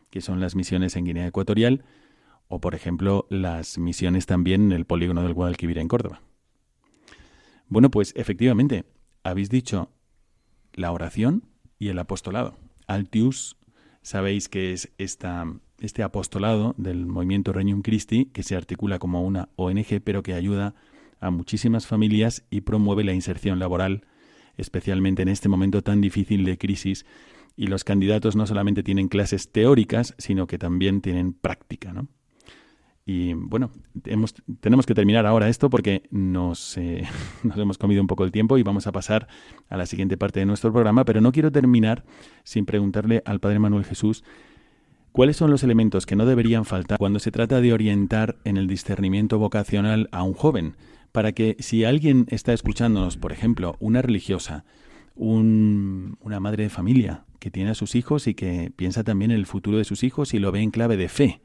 [0.10, 1.84] que son las misiones en Guinea Ecuatorial,
[2.48, 6.22] o por ejemplo las misiones también en el polígono del Guadalquivir en Córdoba.
[7.68, 8.86] Bueno, pues efectivamente,
[9.22, 9.92] habéis dicho
[10.72, 11.44] la oración
[11.78, 12.56] y el apostolado.
[12.88, 13.58] Altius,
[14.08, 15.46] sabéis que es esta,
[15.82, 20.76] este apostolado del movimiento Regnum Christi, que se articula como una ONG, pero que ayuda
[21.20, 24.06] a muchísimas familias y promueve la inserción laboral,
[24.56, 27.06] especialmente en este momento tan difícil de crisis.
[27.58, 32.08] Y los candidatos no solamente tienen clases teóricas, sino que también tienen práctica, ¿no?
[33.10, 33.72] Y bueno,
[34.60, 37.08] tenemos que terminar ahora esto porque nos, eh,
[37.44, 39.30] nos hemos comido un poco el tiempo y vamos a pasar
[39.70, 42.04] a la siguiente parte de nuestro programa, pero no quiero terminar
[42.44, 44.26] sin preguntarle al Padre Manuel Jesús
[45.14, 48.68] cuáles son los elementos que no deberían faltar cuando se trata de orientar en el
[48.68, 50.76] discernimiento vocacional a un joven,
[51.14, 54.66] para que si alguien está escuchándonos, por ejemplo, una religiosa,
[55.16, 59.38] un, una madre de familia que tiene a sus hijos y que piensa también en
[59.38, 61.40] el futuro de sus hijos y lo ve en clave de fe,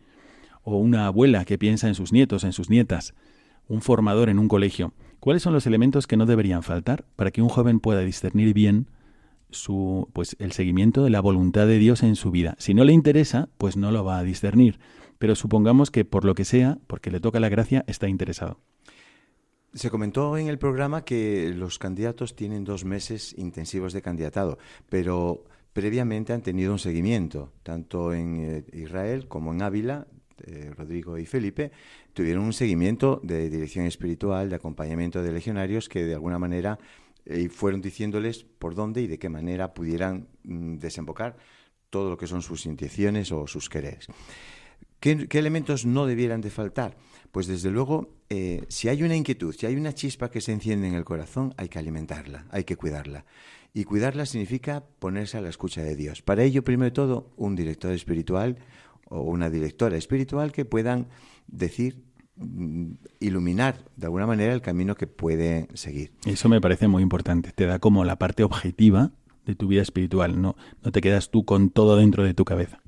[0.62, 3.14] o una abuela que piensa en sus nietos, en sus nietas,
[3.68, 4.92] un formador en un colegio.
[5.20, 8.88] ¿Cuáles son los elementos que no deberían faltar para que un joven pueda discernir bien
[9.50, 12.56] su pues el seguimiento de la voluntad de Dios en su vida?
[12.58, 14.78] Si no le interesa, pues no lo va a discernir,
[15.18, 18.58] pero supongamos que por lo que sea, porque le toca la gracia, está interesado.
[19.74, 24.58] Se comentó en el programa que los candidatos tienen dos meses intensivos de candidatado,
[24.90, 30.08] pero previamente han tenido un seguimiento, tanto en eh, Israel como en Ávila,
[30.46, 31.72] eh, Rodrigo y Felipe,
[32.12, 36.78] tuvieron un seguimiento de dirección espiritual, de acompañamiento de legionarios que de alguna manera
[37.24, 41.36] eh, fueron diciéndoles por dónde y de qué manera pudieran mm, desembocar
[41.90, 44.08] todo lo que son sus intenciones o sus quereres.
[44.98, 46.96] ¿Qué, elementos no debieran de faltar?
[47.32, 50.86] Pues desde luego, eh, si hay una inquietud, si hay una chispa que se enciende
[50.86, 53.24] en el corazón, hay que alimentarla, hay que cuidarla.
[53.74, 56.22] Y cuidarla significa ponerse a la escucha de Dios.
[56.22, 58.58] Para ello, primero de todo, un director espiritual
[59.08, 61.08] o una directora espiritual que puedan
[61.46, 62.02] decir,
[62.36, 66.12] mm, iluminar de alguna manera el camino que puede seguir.
[66.24, 67.52] Eso me parece muy importante.
[67.52, 69.12] Te da como la parte objetiva
[69.46, 72.80] de tu vida espiritual, no, no te quedas tú con todo dentro de tu cabeza.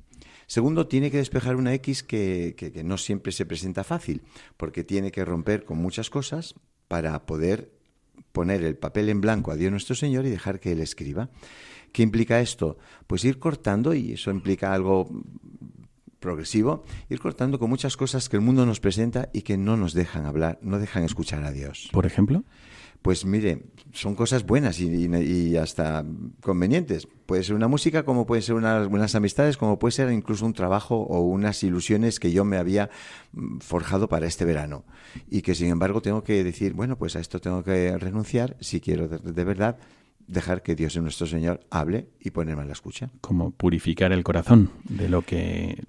[0.47, 4.21] Segundo, tiene que despejar una X que, que, no siempre se presenta fácil,
[4.57, 6.55] porque tiene que romper con muchas cosas
[6.87, 7.71] para poder
[8.31, 11.29] poner el papel en blanco a Dios nuestro Señor y dejar que Él escriba.
[11.91, 12.77] ¿Qué implica esto?
[13.07, 15.09] Pues ir cortando, y eso implica algo
[16.25, 19.93] progresivo, ir cortando con muchas cosas que el mundo nos presenta y que no nos
[19.93, 21.89] dejan hablar, no dejan escuchar a Dios.
[21.93, 22.43] Por ejemplo.
[23.03, 23.61] Pues mire,
[23.93, 26.03] son cosas buenas y, hasta
[26.41, 27.07] convenientes.
[27.27, 30.53] Puede ser una música, como puede ser unas buenas amistades, como puede ser incluso un
[30.53, 32.89] trabajo o unas ilusiones que yo me había
[33.33, 34.85] mm, forjado para este verano.
[35.29, 38.81] Y que sin embargo tengo que decir, bueno, pues a esto tengo que renunciar si
[38.81, 39.77] quiero de, verdad
[40.27, 43.09] dejar que Dios nuestro Señor hable y ponerme a la escucha.
[43.21, 45.83] Como purificar el corazón de lo que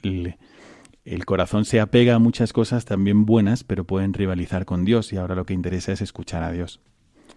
[1.05, 5.17] el corazón se apega a muchas cosas también buenas, pero pueden rivalizar con Dios y
[5.17, 6.81] ahora lo que interesa es escuchar a Dios.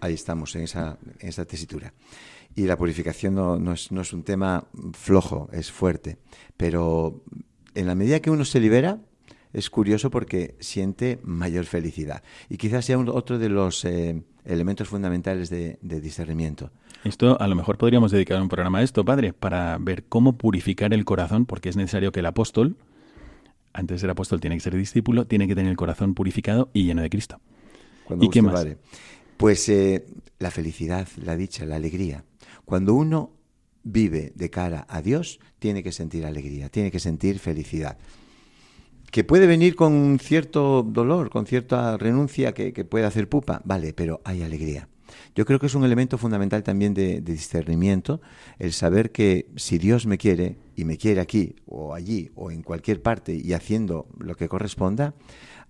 [0.02, 1.94] Ahí estamos, en esa, en esa tesitura.
[2.56, 6.18] Y la purificación no, es, no es un tema flojo, es fuerte.
[6.58, 7.22] Pero
[7.76, 9.00] en la medida que uno se libera,
[9.54, 12.24] es curioso porque siente mayor felicidad.
[12.50, 16.72] Y quizás sea otro de los eh, elementos fundamentales de, de, discernimiento.
[17.04, 20.94] Esto a lo mejor podríamos dedicar un programa a esto, padre, para ver cómo purificar
[20.94, 22.76] el corazón, porque es necesario que el apóstol,
[23.74, 26.84] antes de ser apóstol tiene que ser discípulo, tiene que tener el corazón purificado y
[26.84, 27.40] lleno de Cristo.
[28.20, 28.68] ¿Y qué más?
[29.38, 30.06] Pues eh,
[30.40, 32.26] la felicidad, la dicha, la alegría.
[32.66, 33.32] Cuando uno
[33.84, 37.98] vive de cara a Dios, tiene que sentir alegría, tiene que sentir felicidad.
[39.12, 44.20] Que puede venir con cierto dolor, con cierta renuncia que, puede hacer pupa, vale, pero
[44.26, 44.89] hay alegría.
[45.36, 48.22] Yo creo que es un elemento fundamental también de, discernimiento
[48.58, 52.64] el saber que si Dios me quiere y me quiere aquí o allí o en
[52.64, 55.14] cualquier parte y haciendo lo que corresponda,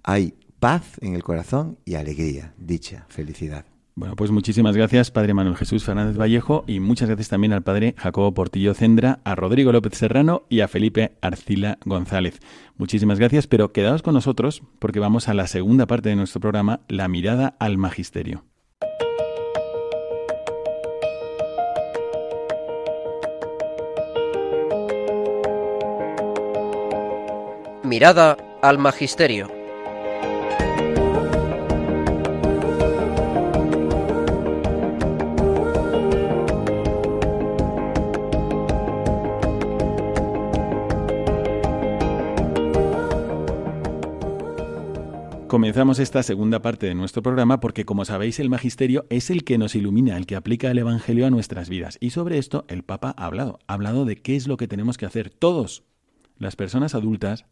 [0.04, 3.66] hay paz en el corazón y alegría, dicha, felicidad.
[4.00, 7.96] Bueno, pues muchísimas gracias, Padre Manuel Jesús Fernández Vallejo, y muchas gracias también al Padre
[7.98, 12.40] Jacobo Portillo Cendra, a Rodrigo López Serrano y a Felipe Arcila González.
[12.78, 16.80] Muchísimas gracias, pero quedaos con nosotros porque vamos a la segunda parte de nuestro programa,
[16.88, 18.46] La mirada al Magisterio.
[27.90, 29.48] Mirada al Magisterio.
[45.48, 49.58] Comenzamos esta segunda parte de nuestro programa porque, como sabéis, el magisterio es el que
[49.58, 51.98] nos ilumina, el que aplica el Evangelio a nuestras vidas.
[52.00, 53.58] Y sobre esto el Papa ha hablado.
[53.66, 55.86] Ha hablado de qué es lo que tenemos que hacer todos,
[56.38, 57.46] las personas adultas,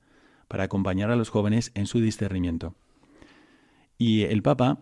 [0.47, 2.75] para acompañar a los jóvenes en su discernimiento.
[3.97, 4.79] Y el Papa,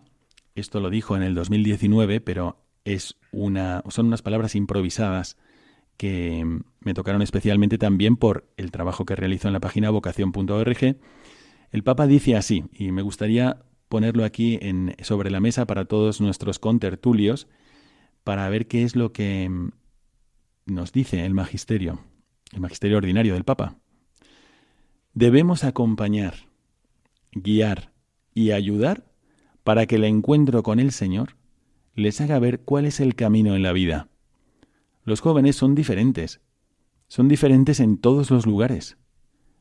[0.54, 5.36] esto lo dijo en el 2019, pero es una, son unas palabras improvisadas
[5.96, 6.44] que
[6.80, 10.96] me tocaron especialmente también por el trabajo que realizo en la página vocación.org
[11.72, 16.20] el Papa dice así, y me gustaría ponerlo aquí en, sobre la mesa para todos
[16.20, 17.48] nuestros contertulios,
[18.24, 19.70] para ver qué es lo que mm,
[20.66, 22.00] nos dice el magisterio,
[22.52, 23.76] el magisterio ordinario del Papa.
[25.16, 26.34] Debemos acompañar,
[27.32, 27.90] guiar
[28.34, 29.06] y ayudar
[29.64, 31.36] para que el encuentro con el Señor
[31.94, 34.10] les haga ver cuál es el camino en la vida.
[35.04, 36.42] Los jóvenes son diferentes,
[37.08, 38.98] son diferentes en todos los lugares,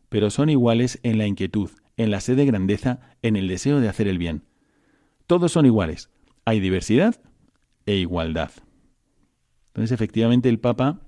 [0.09, 3.87] pero son iguales en la inquietud, en la sed de grandeza, en el deseo de
[3.87, 4.43] hacer el bien.
[5.25, 6.09] Todos son iguales.
[6.43, 7.21] Hay diversidad
[7.85, 8.51] e igualdad.
[9.67, 10.99] Entonces, efectivamente, el Papa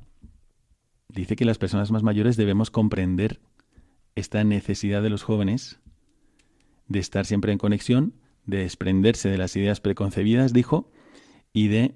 [1.09, 3.41] dice que las personas más mayores debemos comprender
[4.17, 5.79] esta necesidad de los jóvenes
[6.87, 8.13] de estar siempre en conexión,
[8.45, 10.89] de desprenderse de las ideas preconcebidas, dijo,
[11.53, 11.95] y de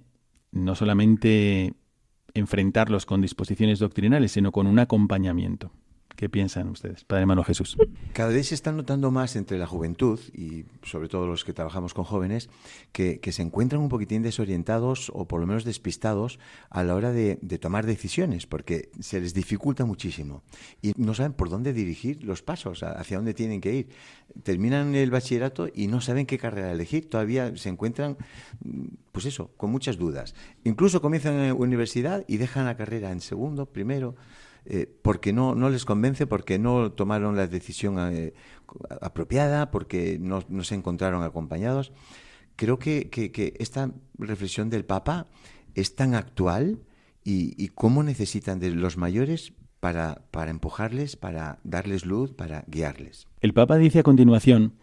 [0.52, 1.74] no solamente
[2.34, 5.72] enfrentarlos con disposiciones doctrinales, sino con un acompañamiento.
[6.16, 7.78] ¿Qué piensan ustedes, Padre Manuel Jesús?
[8.14, 11.94] Cada vez se está notando más entre la juventud y sobre todo los que trabajamos
[11.94, 12.50] con jóvenes
[12.92, 17.38] que, se encuentran un poquitín desorientados o por lo menos despistados a la hora de,
[17.60, 20.44] tomar decisiones porque se les dificulta muchísimo
[20.82, 23.90] y no saben por dónde dirigir los pasos, hacia dónde tienen que ir.
[24.44, 27.10] Terminan el bachillerato y no saben qué carrera elegir.
[27.10, 28.18] Todavía se encuentran,
[29.12, 30.36] pues eso, con muchas dudas.
[30.64, 34.16] Incluso comienzan en la universidad y dejan la carrera en segundo, primero.
[34.66, 38.34] Eh, porque no, les convence, porque no tomaron la decisión eh,
[39.02, 41.92] apropiada, porque no, se encontraron acompañados.
[42.56, 43.10] Creo que,
[43.60, 45.28] esta reflexión del Papa
[45.74, 46.84] es tan actual
[47.24, 53.28] y, y cómo necesitan de los mayores para, para empujarles, para darles luz, para guiarles.
[53.42, 54.76] El Papa dice a continuación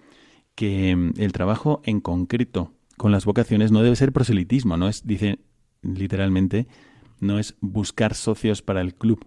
[0.56, 5.06] que mm, el trabajo en concreto con las vocaciones no debe ser proselitismo, no es,
[5.06, 5.38] dice
[5.82, 6.66] literalmente,
[7.20, 9.24] no es buscar socios para el club,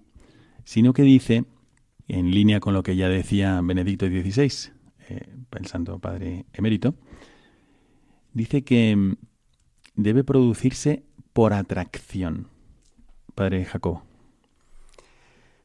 [0.64, 1.46] sino que dice,
[2.08, 4.72] en línea con lo que ya decía Benedicto XVI,
[5.10, 6.96] eh, el Santo Padre Emérito,
[8.34, 9.16] dice que mm,
[9.96, 11.04] debe producirse
[11.34, 12.48] por atracción.
[13.36, 14.04] Padre Jacobo.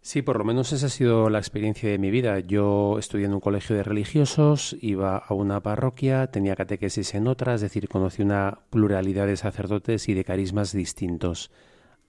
[0.06, 2.38] Sí, por lo menos esa ha sido la experiencia de mi vida.
[2.38, 7.54] Yo estudié en un colegio de religiosos, iba a una parroquia, tenía catequesis en otra,
[7.54, 11.50] es decir, conocí una pluralidad de sacerdotes y de carismas distintos,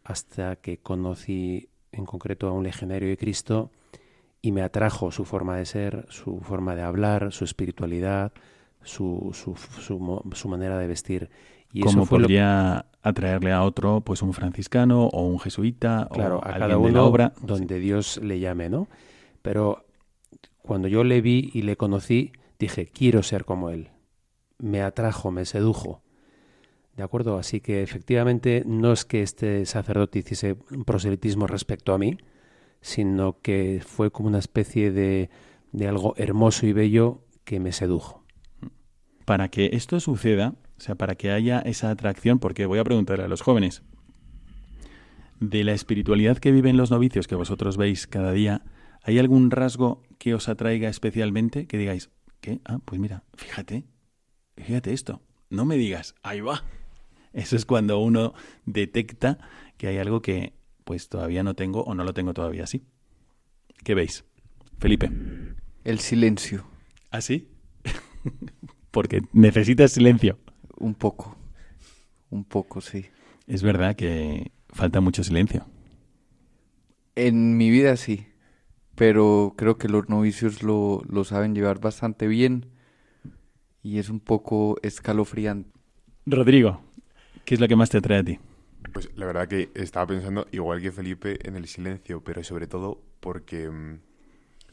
[0.04, 3.72] hasta que conocí en concreto a un legionario de Cristo
[4.42, 8.32] y me atrajo su forma de ser, su forma de hablar, su espiritualidad,
[8.84, 11.30] su, su, su, manera de vestir.
[11.74, 16.58] Y Como podría atraerle a otro, pues un franciscano o un jesuita claro, o a
[16.58, 17.34] cada uno obra.
[17.42, 18.88] donde Dios le llame, ¿no?
[19.42, 19.86] Pero
[20.62, 23.90] cuando yo le vi y le conocí, dije, quiero ser como él.
[24.60, 26.02] Me atrajo, me sedujo.
[26.98, 27.38] ¿De acuerdo?
[27.38, 32.18] Así que efectivamente no es que este sacerdote hiciese proselitismo respecto a mí,
[32.82, 35.30] sino que fue como una especie de,
[35.72, 38.26] de algo hermoso y bello que me sedujo.
[39.26, 43.26] Para que esto suceda, o sea, para que haya esa atracción, porque voy a preguntarle
[43.26, 43.84] a los jóvenes,
[45.40, 48.64] de la espiritualidad que viven los novicios que vosotros veis cada día,
[49.04, 51.68] ¿hay algún rasgo que os atraiga especialmente?
[51.68, 52.10] Que digáis,
[52.42, 52.60] ¿qué?
[52.66, 53.86] Ah, pues mira, fíjate,
[54.56, 55.22] fíjate esto.
[55.52, 56.64] No me digas, ahí va.
[57.34, 58.34] Eso es cuando uno
[58.66, 59.38] detecta
[59.78, 60.54] que hay algo que
[60.84, 62.84] pues todavía no tengo o no lo tengo todavía así.
[63.84, 64.26] ¿Qué veis?
[64.80, 65.12] Felipe.
[65.84, 66.66] El silencio.
[67.12, 67.50] ¿Ah, sí?
[68.92, 70.40] Porque necesitas silencio.
[70.78, 71.38] Un poco,
[72.30, 73.08] un poco, sí.
[73.48, 75.66] Es verdad que falta mucho silencio.
[77.16, 78.28] En mi vida sí,
[78.96, 82.68] pero creo que los novicios lo, lo saben llevar bastante bien
[83.82, 85.72] y es un poco escalofriante.
[86.26, 86.82] Rodrigo,
[87.48, 88.40] ¿qué es lo que más te atrae a ti?
[88.92, 93.02] Pues la verdad que estaba pensando, igual que Felipe, en el silencio, pero sobre todo
[93.22, 94.00] porque mm,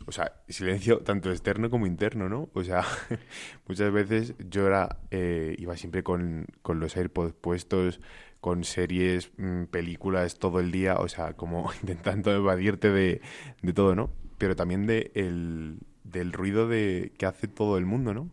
[0.07, 2.49] o sea, silencio tanto externo como interno, ¿no?
[2.53, 2.83] O sea,
[3.69, 8.01] muchas veces yo era, eh, iba siempre con, con, los AirPods puestos,
[8.41, 13.21] con series, mm, películas todo el día, o sea, como intentando evadirte de,
[13.63, 14.11] de todo, ¿no?
[14.37, 18.31] Pero también de el, del ruido de que hace todo el mundo, ¿no?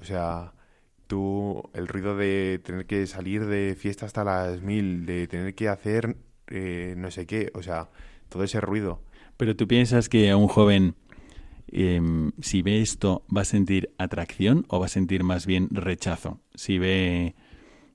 [0.00, 0.52] O sea,
[1.12, 5.68] tú, el ruido de tener que salir de fiesta hasta las mil, de tener que
[5.68, 6.16] hacer
[6.48, 7.90] eh, no sé qué, o sea,
[8.28, 9.02] todo ese ruido
[9.36, 10.94] pero tú piensas que a un joven,
[11.66, 16.40] em, si ve esto, va a sentir atracción o va a sentir más bien rechazo.
[16.54, 17.34] Si ve,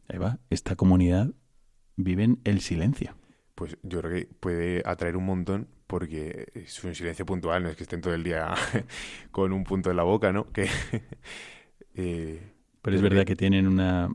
[0.10, 1.32] ahí va, esta comunidad
[1.96, 3.16] viven el silencio.
[3.56, 7.78] Pues yo creo que puede atraer un montón porque es un silencio puntual, no es
[7.78, 8.54] que estén todo el día
[9.32, 10.52] con un punto en la boca, ¿no?
[10.52, 10.68] Que,
[11.96, 12.57] eh,
[12.88, 14.10] Pero es verdad que tienen una,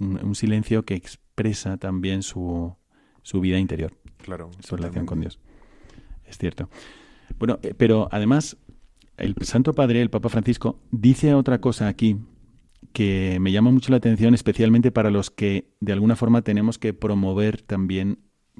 [0.00, 2.74] un, silencio que expresa también su,
[3.22, 3.96] su vida interior.
[4.16, 4.50] Claro.
[4.58, 5.38] Su relación con Dios
[6.24, 6.68] es cierto.
[7.38, 8.56] Bueno, eh, pero además,
[9.18, 12.16] el Santo Padre, el Papa Francisco, dice otra cosa aquí
[12.92, 16.94] que me llama mucho la atención, especialmente para los que de alguna forma tenemos que
[16.94, 18.18] promover también,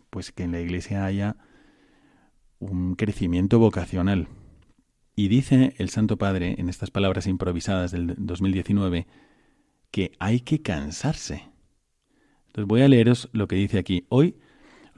[0.08, 1.36] pues que en la Iglesia haya
[2.60, 4.28] un crecimiento vocacional.
[5.16, 9.08] Y dice el Santo Padre, en estas palabras improvisadas del 2019,
[9.90, 11.48] que hay que cansarse.
[12.48, 14.06] Entonces voy a leeros lo que dice aquí.
[14.08, 14.36] Hoy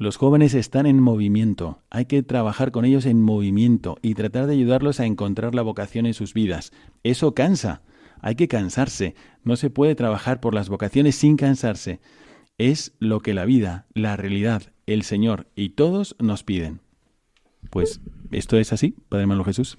[0.01, 4.55] los jóvenes están en movimiento, hay que trabajar con ellos en movimiento y tratar de
[4.55, 6.72] ayudarlos a encontrar la vocación en sus vidas.
[7.03, 7.82] Eso cansa,
[8.22, 9.14] hay que cansarse,
[9.45, 12.01] no se puede trabajar por las vocaciones sin cansarse.
[12.57, 16.80] Es lo que la vida, la realidad, el Señor y todos nos piden.
[17.68, 19.76] Pues esto es así, Padre Manuel Jesús.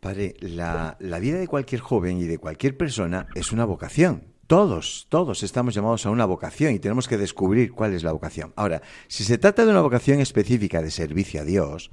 [0.00, 4.31] Padre, la, la vida de cualquier joven y de cualquier persona es una vocación.
[4.52, 8.52] Todos, todos estamos llamados a una vocación y tenemos que descubrir cuál es la vocación.
[8.54, 11.90] Ahora, si se trata de una vocación específica de servicio a Dios,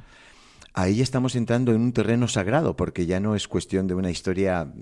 [0.73, 4.73] ahí estamos entrando en un terreno sagrado, porque ya no es cuestión de una historia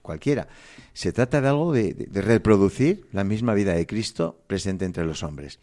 [0.00, 0.48] cualquiera.
[0.94, 5.60] Se trata de algo de, reproducir la misma vida de Cristo presente entre los hombres.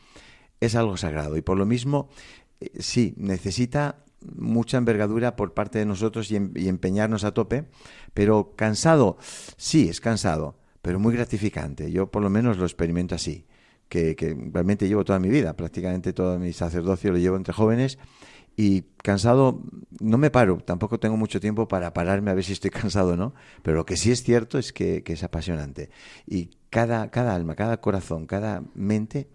[0.60, 2.10] Es algo sagrado y por lo mismo,
[2.60, 7.66] eh, sí, necesita mucha envergadura por parte de nosotros y, y empeñarnos a tope,
[8.14, 9.18] pero cansado,
[9.58, 11.92] sí, es cansado pero muy gratificante.
[11.92, 13.48] Yo por lo menos lo experimento así,
[13.90, 14.16] que,
[14.54, 17.98] realmente llevo toda mi vida, prácticamente todo mi sacerdocio lo llevo entre jóvenes
[18.56, 19.64] y cansado
[20.00, 23.16] no me paro, tampoco tengo mucho tiempo para pararme a ver si estoy cansado o
[23.16, 23.34] no,
[23.64, 25.90] pero lo que sí es cierto es que, es apasionante.
[26.28, 29.28] Y cada, cada alma, cada corazón, cada mente,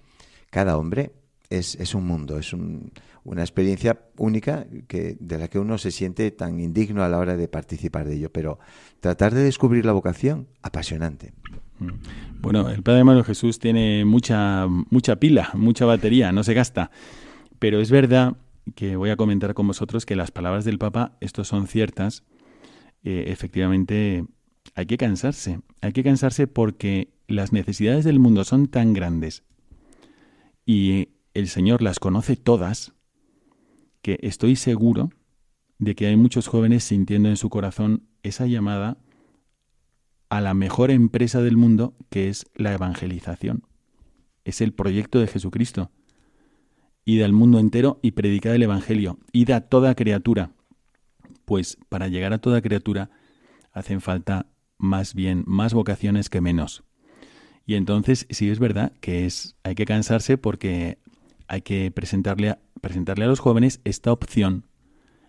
[0.50, 1.10] cada hombre
[1.50, 2.92] es, es un mundo, es un,
[3.24, 7.36] una experiencia única que, de la que uno se siente tan indigno a la hora
[7.36, 8.32] de participar de ello.
[8.32, 8.60] Pero
[9.00, 11.32] tratar de descubrir la vocación, apasionante.
[11.80, 12.40] Mm.
[12.40, 16.90] Bueno, el Padre Manuel Jesús tiene mucha, mucha pila, mucha batería, no se gasta.
[17.58, 18.36] Pero es verdad
[18.74, 22.22] que voy a comentar con vosotros que las palabras del Papa, estos son ciertas,
[23.02, 24.24] eh, efectivamente
[24.74, 29.42] hay que cansarse, hay que cansarse porque las necesidades del mundo son tan grandes
[30.64, 32.92] y el Señor las conoce todas,
[34.02, 35.10] que estoy seguro
[35.78, 38.98] de que hay muchos jóvenes sintiendo en su corazón esa llamada
[40.28, 43.64] a la mejor empresa del mundo, que es la evangelización.
[44.44, 45.90] Es el proyecto de Jesucristo.
[47.04, 49.18] Id al mundo entero y predicad el Evangelio.
[49.32, 50.52] Id a toda criatura.
[51.44, 53.10] Pues para llegar a toda criatura
[53.72, 54.46] hacen falta
[54.78, 56.84] más bien más vocaciones que menos.
[57.66, 60.98] Y entonces sí es verdad que es hay que cansarse porque
[61.50, 64.66] hay que presentarle a, presentarle a los jóvenes esta opción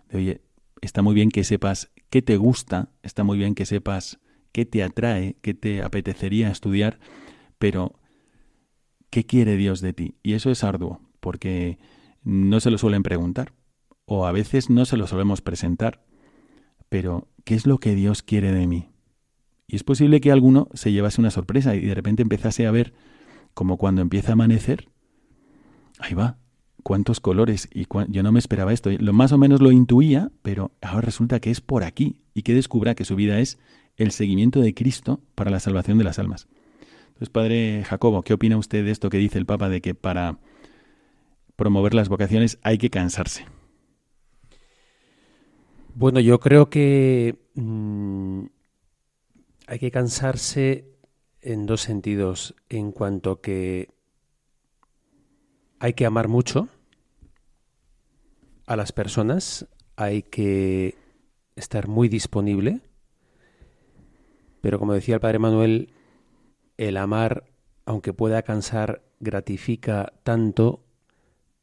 [0.07, 0.41] de oye,
[0.81, 4.19] está muy bien que sepas qué te gusta, está muy bien que sepas
[4.51, 6.99] qué te atrae, qué te apetecería estudiar,
[7.57, 7.99] pero
[9.09, 10.15] ¿qué quiere Dios de ti?
[10.21, 11.79] Y eso es arduo, porque
[12.23, 13.53] no se lo suelen preguntar,
[14.05, 16.05] o a veces no se lo solemos presentar,
[16.87, 18.91] pero ¿qué es lo que Dios quiere de mí?
[19.65, 22.93] Y es posible que alguno se llevase una sorpresa y de repente empezase a ver
[23.55, 24.90] como cuando empieza a amanecer,
[26.01, 26.37] ahí va,
[26.83, 28.89] cuántos colores y yo no me esperaba esto.
[28.91, 32.53] Lo más o menos lo intuía, pero ahora resulta que es por aquí y que
[32.53, 33.59] descubra que su vida es
[33.97, 36.47] el seguimiento de Cristo para la salvación de las almas.
[37.07, 40.39] Entonces, padre Jacobo, ¿qué opina usted de esto que dice el Papa de que para
[41.55, 43.45] promover las vocaciones hay que cansarse?
[45.93, 48.45] Bueno, yo creo que mm,
[49.67, 50.85] hay que cansarse
[51.41, 52.55] en dos sentidos.
[52.69, 53.89] En cuanto que
[55.81, 56.69] hay que amar mucho
[58.67, 60.93] a las personas, hay que
[61.55, 62.81] estar muy disponible,
[64.61, 65.91] pero como decía el padre Manuel,
[66.77, 67.45] el amar,
[67.85, 70.83] aunque pueda cansar, gratifica tanto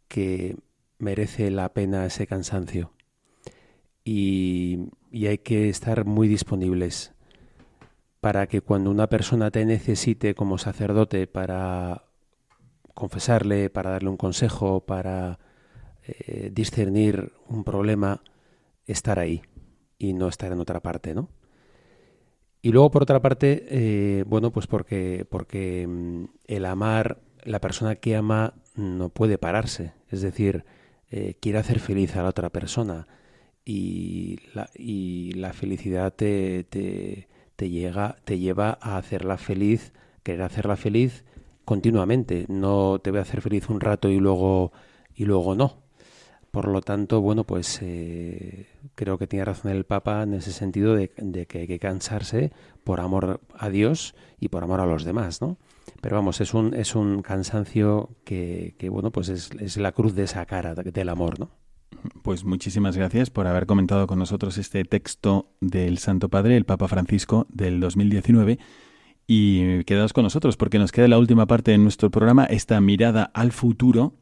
[0.09, 0.57] que
[0.99, 2.93] merece la pena ese cansancio.
[4.03, 7.15] Y, y hay que estar muy disponibles
[8.19, 12.08] para que cuando una persona te necesite como sacerdote para
[12.99, 15.39] confesarle, para darle un consejo, para
[16.03, 18.23] eh, discernir un problema,
[18.87, 19.43] estar ahí
[19.99, 21.31] y no estar en otra parte, ¿no?
[22.61, 27.95] Y luego, por otra parte, eh, bueno, pues porque, porque mm, el amar, la persona
[27.95, 30.65] que ama no puede pararse, es decir,
[31.11, 33.07] eh, quiere hacer feliz a la otra persona
[33.65, 37.29] y la, y la felicidad te, te
[37.59, 39.93] te, llega, te lleva a hacerla feliz,
[40.23, 41.25] querer hacerla feliz
[41.69, 42.47] continuamente.
[42.49, 44.73] No te voy a hacer feliz un rato y luego,
[45.15, 45.83] y luego no.
[46.51, 50.95] Por lo tanto, bueno, pues eh, creo que tiene razón el Papa en ese sentido
[50.95, 51.11] de,
[51.47, 52.53] que hay que cansarse
[52.85, 55.59] por amor a Dios y por amor a los demás, ¿no?
[56.01, 60.15] Pero vamos, es un, es un cansancio que, que bueno, pues es, es la cruz
[60.15, 61.51] de esa cara del amor, ¿no?
[62.23, 66.89] Pues muchísimas gracias por haber comentado con nosotros este texto del Santo Padre, el Papa
[66.89, 68.59] Francisco, del 2019.
[69.31, 73.25] Y quedaos con nosotros porque nos queda la última parte de nuestro programa, esta mirada
[73.35, 74.15] al futuro.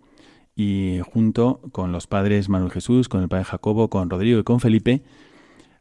[0.57, 4.59] Y junto con los padres Manuel Jesús, con el Padre Jacobo, con Rodrigo y con
[4.59, 5.05] Felipe,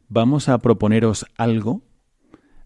[0.08, 1.82] vamos a proponeros algo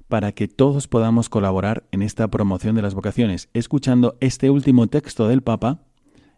[0.08, 5.28] para que todos podamos colaborar en esta promoción de las vocaciones, escuchando este último texto
[5.28, 5.86] del Papa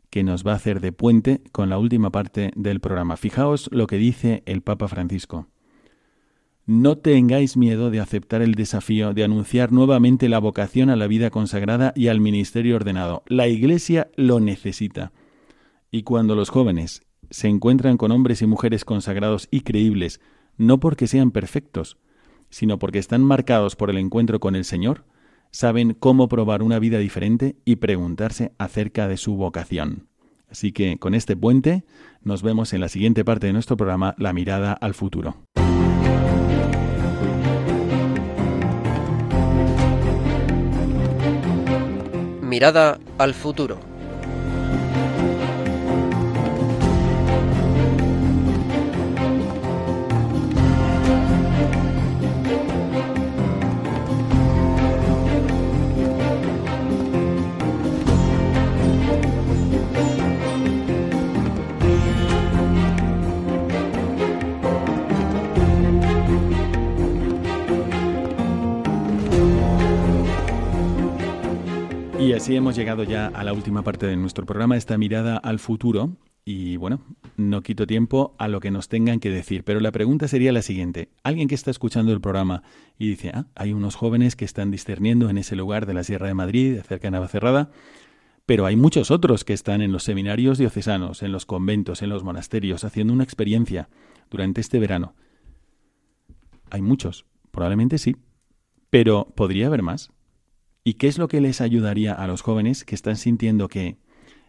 [0.08, 3.16] que nos va a hacer de puente con la última parte del programa.
[3.16, 5.48] Fijaos lo que dice el Papa Francisco.
[6.64, 11.30] No tengáis miedo de aceptar el desafío de anunciar nuevamente la vocación a la vida
[11.30, 13.24] consagrada y al ministerio ordenado.
[13.26, 15.10] La Iglesia lo necesita.
[15.90, 20.20] Y cuando los jóvenes se encuentran con hombres y mujeres consagrados y creíbles,
[20.56, 21.98] no porque sean perfectos,
[22.48, 25.04] sino porque están marcados por el encuentro con el Señor,
[25.50, 30.06] saben cómo probar una vida diferente y preguntarse acerca de su vocación.
[30.48, 31.84] Así que con este puente
[32.22, 35.36] nos vemos en la siguiente parte de nuestro programa, La mirada al futuro.
[42.52, 43.91] Mirada al futuro.
[72.42, 76.16] Así hemos llegado ya a la última parte de nuestro programa, esta mirada al futuro.
[76.44, 77.00] Y bueno,
[77.36, 80.62] no quito tiempo a lo que nos tengan que decir, pero la pregunta sería la
[80.62, 81.08] siguiente.
[81.22, 82.64] Alguien que está escuchando el programa
[82.98, 86.26] y dice, ah, hay unos jóvenes que están discerniendo en ese lugar de la Sierra
[86.26, 87.70] de Madrid, cerca de Navacerrada,
[88.44, 92.24] Pero hay muchos otros que están en los seminarios diocesanos, en los conventos, en los
[92.24, 93.88] monasterios, haciendo una experiencia
[94.30, 95.14] durante este verano.
[96.70, 98.16] Hay muchos, probablemente sí,
[98.90, 100.10] pero podría haber más.
[100.84, 103.98] ¿Y qué es lo que les ayudaría a los jóvenes que están sintiendo que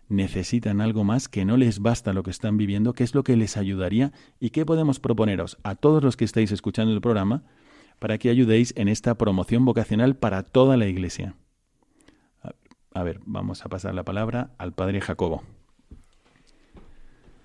[0.10, 2.94] necesitan algo más, que no les basta lo que están viviendo?
[2.94, 4.12] ¿Qué es lo que les ayudaría?
[4.40, 7.44] ¿Y qué podemos proponeros a todos los que estáis escuchando el programa
[8.00, 11.36] para que ayudéis en esta promoción vocacional para toda la Iglesia?
[12.96, 15.44] A ver, vamos a pasar la palabra al padre Jacobo.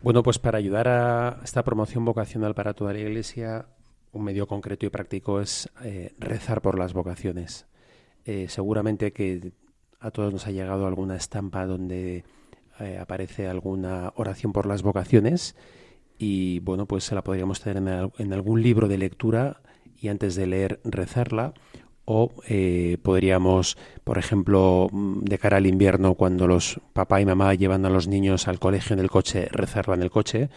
[0.02, 3.66] Bueno, pues para ayudar a esta promoción vocacional para toda la Iglesia,
[4.12, 7.66] un medio concreto y práctico es eh, rezar por las vocaciones.
[8.30, 9.52] Eh, seguramente que
[10.00, 12.24] a todos nos ha llegado alguna estampa donde
[12.78, 15.56] eh, aparece alguna oración por las vocaciones
[16.18, 19.62] y bueno, pues se la podríamos tener en algún libro de lectura
[19.98, 21.54] y antes de leer rezarla
[22.04, 27.54] o eh, podríamos, por ejemplo, mm, de cara al invierno, cuando los papá y mamá
[27.54, 30.50] llevan a los niños al colegio en el coche, rezarla en el coche.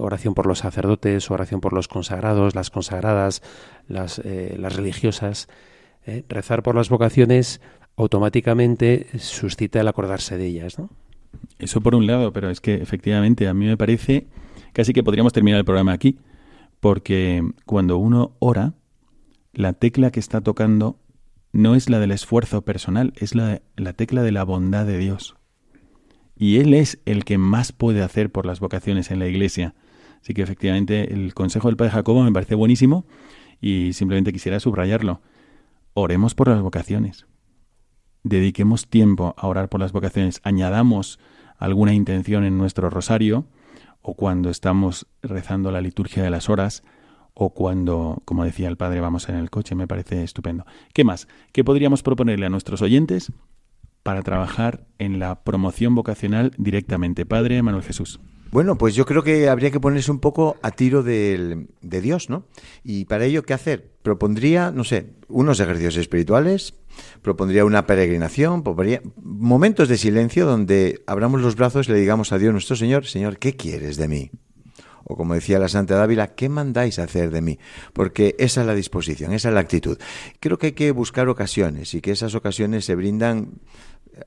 [0.00, 3.42] Oración por los sacerdotes, oración por los consagrados, las consagradas,
[3.88, 4.16] las
[4.76, 5.48] religiosas.
[6.28, 7.60] Rezar por las vocaciones
[7.96, 10.90] automáticamente suscita el acordarse de ellas, ¿no?
[11.58, 14.26] Eso por un lado, pero es que efectivamente a mí me parece
[14.72, 16.18] casi que podríamos terminar el programa aquí,
[16.80, 18.74] porque cuando uno ora,
[19.52, 20.98] la tecla que está tocando
[21.52, 25.36] no es la del esfuerzo personal, es la, la tecla de la bondad de Dios.
[26.36, 29.74] Y Él es el que más puede hacer por las vocaciones en la Iglesia.
[30.20, 33.06] Así que efectivamente el consejo del Padre Jacobo me parece buenísimo
[33.60, 35.20] y simplemente quisiera subrayarlo.
[35.94, 37.26] Oremos por las vocaciones.
[38.22, 40.40] Dediquemos tiempo a orar por las vocaciones.
[40.42, 41.18] Añadamos
[41.58, 43.46] alguna intención en nuestro rosario
[44.00, 46.82] o cuando estamos rezando la liturgia de las horas
[47.34, 50.64] o cuando, como decía el padre, vamos en el coche, me parece estupendo.
[50.92, 51.28] ¿Qué más?
[51.52, 53.32] ¿Qué podríamos proponerle a nuestros oyentes
[54.02, 57.26] para trabajar en la promoción vocacional directamente?
[57.26, 58.20] Padre Manuel Jesús.
[58.52, 62.44] Bueno, pues yo creo que habría que ponerse un poco a tiro de Dios, ¿no?
[62.84, 63.90] Y para ello, ¿qué hacer?
[64.02, 66.74] Propondría, no sé, unos ejercicios espirituales,
[67.22, 72.38] propondría una peregrinación, propondría momentos de silencio donde abramos los brazos y le digamos a
[72.38, 74.30] Dios nuestro Señor, Señor, ¿qué quieres de mí?
[75.04, 77.58] o como decía la Santa Dávila, ¿qué mandáis hacer de mí?
[77.92, 79.98] Porque esa es la disposición, esa es la actitud.
[80.38, 83.54] Creo que hay que buscar ocasiones y que esas ocasiones se brindan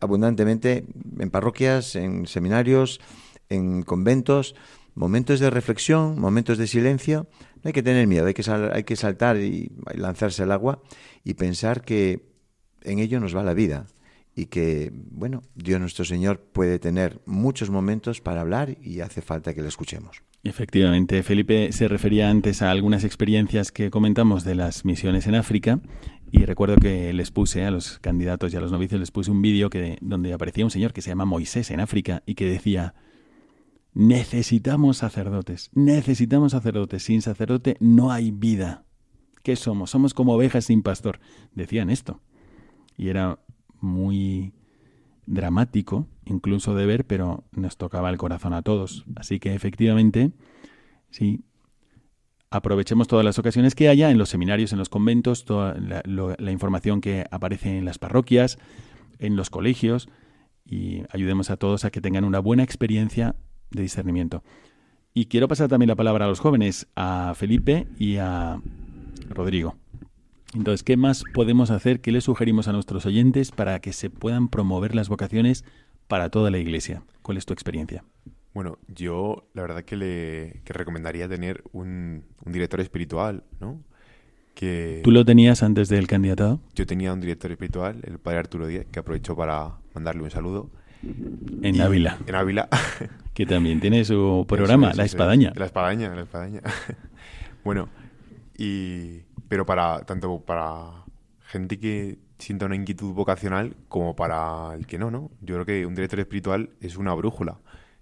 [0.02, 0.86] abundantemente
[1.18, 3.00] en parroquias, en seminarios,
[3.50, 4.56] en conventos,
[4.94, 7.28] momentos de reflexión, momentos de silencio.
[7.56, 8.44] No hay que tener miedo, hay que,
[8.74, 10.82] hay que saltar y lanzarse al agua
[11.24, 12.26] y pensar que
[12.84, 13.88] en ello nos va la vida
[14.36, 19.54] y que, bueno, Dios nuestro Señor puede tener muchos momentos para hablar y hace falta
[19.54, 20.22] que le escuchemos.
[20.44, 25.80] Efectivamente, Felipe se refería antes a algunas experiencias que comentamos de las misiones en África
[26.32, 29.42] y recuerdo que les puse a los candidatos y a los novicios les puse un
[29.42, 32.94] vídeo que donde aparecía un señor que se llama Moisés en África y que decía
[33.96, 38.84] necesitamos sacerdotes, necesitamos sacerdotes, sin sacerdote no hay vida.
[39.42, 39.92] ¿Qué somos?
[39.92, 41.20] Somos como ovejas sin pastor.
[41.54, 42.20] Decían esto.
[42.98, 43.40] Y era
[43.80, 44.54] muy
[45.28, 49.06] dramático, incluso de ver, pero nos tocaba el corazón a todos.
[49.16, 50.32] Así que efectivamente,
[51.10, 51.44] sí,
[52.50, 57.00] aprovechemos todas las ocasiones que haya en los seminarios, en los conventos, toda la, información
[57.00, 58.58] que aparece en las parroquias,
[59.20, 60.10] en los colegios,
[60.66, 63.36] y ayudemos a todos a que tengan una buena experiencia
[63.72, 64.44] de discernimiento.
[65.14, 68.62] Y quiero pasar también la palabra a los jóvenes, a Felipe y a
[69.30, 69.76] Rodrigo.
[70.54, 72.02] Entonces, ¿qué más podemos hacer?
[72.02, 75.66] ¿Qué le sugerimos a nuestros oyentes para que se puedan promover las vocaciones
[76.08, 77.04] para toda la Iglesia?
[77.22, 78.04] ¿Cuál es tu experiencia?
[78.54, 83.84] Bueno, yo la verdad que le recomendaría tener un, director espiritual, ¿no?
[84.54, 86.62] Que ¿Tú lo tenías antes del candidato?
[86.74, 90.72] Yo tenía un director espiritual, el padre Arturo Díaz, que aprovecho para mandarle un saludo.
[91.04, 92.18] En Ávila.
[92.26, 92.70] En Ávila.
[93.34, 95.52] que también tiene su programa, La Espadaña.
[95.56, 96.62] La Espadaña, La Espadaña.
[97.64, 97.90] bueno,
[98.58, 99.20] y
[99.50, 101.04] pero para tanto para
[101.48, 105.32] gente que sienta una inquietud vocacional como para el que no, ¿no?
[105.42, 107.60] Yo creo que un director espiritual es una brújula.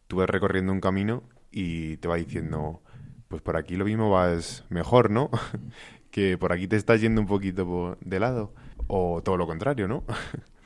[0.08, 2.82] Tú vas recorriendo un camino y te va diciendo,
[3.28, 5.30] pues por aquí lo mismo vas mejor, ¿no?
[6.12, 8.54] que por aquí te estás yendo un poquito de lado.
[8.88, 10.04] O todo lo contrario, ¿no?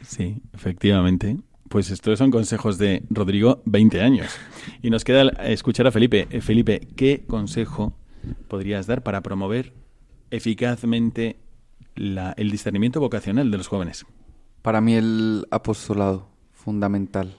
[0.02, 1.38] sí, efectivamente.
[1.70, 4.32] Pues estos son consejos de Rodrigo, 20 años.
[4.82, 6.28] Y nos queda escuchar a Felipe.
[6.30, 7.93] Eh, Felipe, ¿qué consejo
[8.47, 9.74] podrías dar para promover
[10.32, 11.38] eficazmente
[11.95, 14.05] el discernimiento vocacional de los jóvenes?
[14.61, 17.36] Para mí el apostolado, fundamental.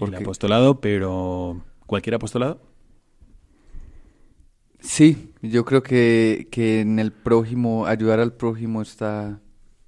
[0.00, 2.60] El apostolado, pero ¿cualquier apostolado?
[4.78, 9.40] Sí, yo creo que, que en el prójimo, ayudar al prójimo está,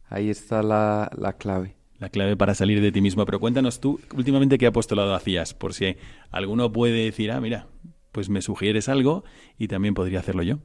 [0.09, 1.78] ahí está la, la clave.
[1.99, 3.25] La clave para salir de ti mismo.
[3.25, 5.55] Pero cuéntanos tú, últimamente, ¿qué apostolado hacías?
[5.55, 5.97] Por si
[6.31, 7.67] alguno puede decir, ah, mira,
[8.13, 9.25] pues me sugieres algo
[9.59, 10.59] y también podría hacerlo yo.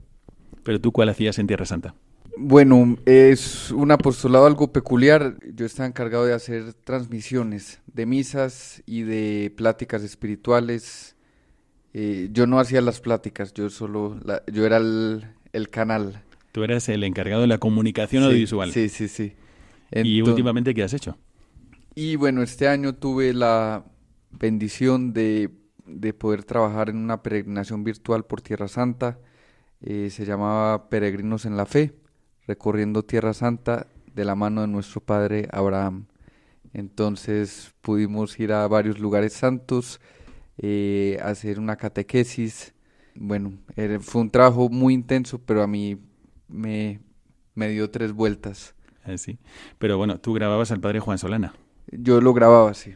[0.63, 1.95] Pero tú, ¿cuál hacías en Tierra Santa?
[2.35, 5.37] Bueno, es un apostolado algo peculiar.
[5.53, 11.15] Yo estaba encargado de hacer transmisiones de misas y de pláticas espirituales.
[11.93, 14.19] Eh, yo no hacía las pláticas, yo solo,
[14.51, 16.23] yo era el, canal.
[16.51, 18.71] Tú eras el encargado de la comunicación audiovisual.
[18.71, 19.33] Sí, sí, sí.
[19.93, 21.17] ¿Y últimamente qué has hecho?
[21.95, 23.85] Y bueno, este año tuve la
[24.31, 25.51] bendición de,
[25.85, 29.19] de poder trabajar en una peregrinación virtual por Tierra Santa.
[29.81, 31.93] Eh, se llamaba Peregrinos en la Fe
[32.47, 36.05] recorriendo Tierra Santa de la mano de nuestro padre Abraham.
[36.73, 40.01] Entonces pudimos ir a varios lugares santos,
[40.57, 42.73] eh, hacer una catequesis.
[43.15, 43.53] Bueno,
[43.99, 45.99] fue un trabajo muy intenso, pero a mí
[46.47, 46.99] me,
[47.53, 48.75] me dio tres vueltas.
[49.03, 49.37] Ah, sí.
[49.77, 51.53] Pero bueno, tú grababas al padre Juan Solana.
[51.91, 52.95] Yo lo grababa, sí.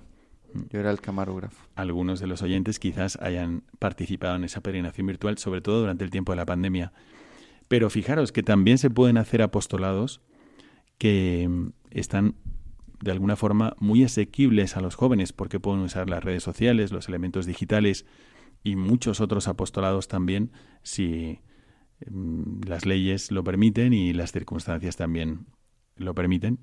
[0.53, 0.61] Mm.
[0.69, 1.65] Yo era el camarógrafo.
[1.75, 6.09] Algunos de los oyentes quizás hayan participado en esa peregrinación virtual, sobre todo durante el
[6.11, 6.93] tiempo de la pandemia.
[7.67, 10.21] Pero fijaros que también se pueden hacer apostolados
[10.97, 12.35] que mm, están
[13.01, 17.07] de alguna forma muy asequibles a los jóvenes porque pueden usar las redes sociales, los
[17.07, 18.05] elementos digitales
[18.63, 20.51] y muchos otros apostolados también
[20.81, 21.41] si
[22.09, 25.45] mm, las leyes lo permiten y las circunstancias también
[25.97, 26.59] lo permiten,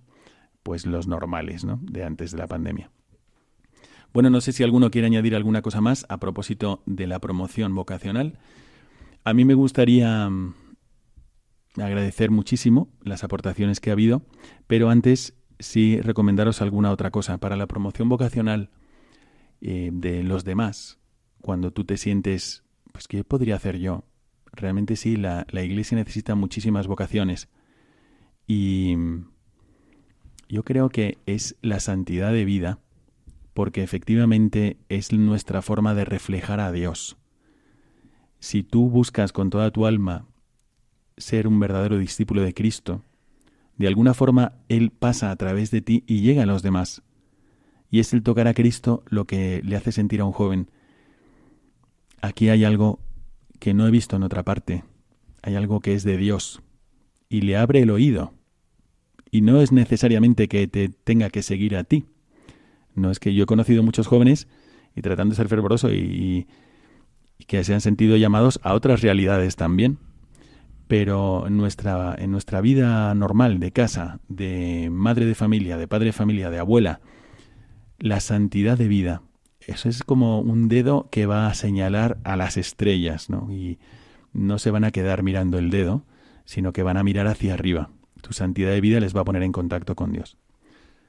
[0.62, 1.78] pues los normales, ¿no?
[1.82, 2.90] De antes de la pandemia.
[4.12, 7.74] Bueno, no sé si alguno quiere añadir alguna cosa más a propósito de la promoción
[7.74, 8.38] vocacional.
[9.24, 10.54] A mí me gustaría mm,
[11.76, 14.22] agradecer muchísimo las aportaciones que ha habido,
[14.68, 18.70] pero antes sí recomendaros alguna otra cosa para la promoción vocacional
[19.60, 20.98] eh, de los demás.
[21.40, 22.62] Cuando tú te sientes,
[22.92, 24.04] pues, ¿qué podría hacer yo?
[24.52, 27.48] Realmente sí, la, la Iglesia necesita muchísimas vocaciones.
[28.46, 28.96] Y
[30.48, 32.78] yo creo que es la santidad de vida,
[33.54, 37.16] porque efectivamente es nuestra forma de reflejar a Dios.
[38.40, 40.26] Si tú buscas con toda tu alma
[41.16, 43.02] ser un verdadero discípulo de Cristo,
[43.78, 47.02] de alguna forma Él pasa a través de ti y llega a los demás.
[47.90, 50.68] Y es el tocar a Cristo lo que le hace sentir a un joven,
[52.20, 53.00] aquí hay algo
[53.60, 54.84] que no he visto en otra parte,
[55.42, 56.62] hay algo que es de Dios,
[57.28, 58.33] y le abre el oído.
[59.34, 62.04] Y no es necesariamente que te tenga que seguir a ti.
[62.94, 64.46] No es que yo he conocido muchos jóvenes
[64.94, 66.46] y tratando de ser fervoroso y,
[67.48, 69.98] que se han sentido llamados a otras realidades también
[70.86, 76.06] pero en nuestra, en nuestra vida normal de casa, de madre de familia, de padre
[76.06, 77.00] de familia, de abuela,
[77.98, 79.22] la santidad de vida,
[79.66, 83.50] eso es como un dedo que va a señalar a las estrellas, ¿no?
[83.50, 83.78] Y
[84.34, 86.04] no se van a quedar mirando el dedo,
[86.44, 87.90] sino que van a mirar hacia arriba.
[88.24, 90.38] Tu santidad de vida les va a poner en contacto con Dios.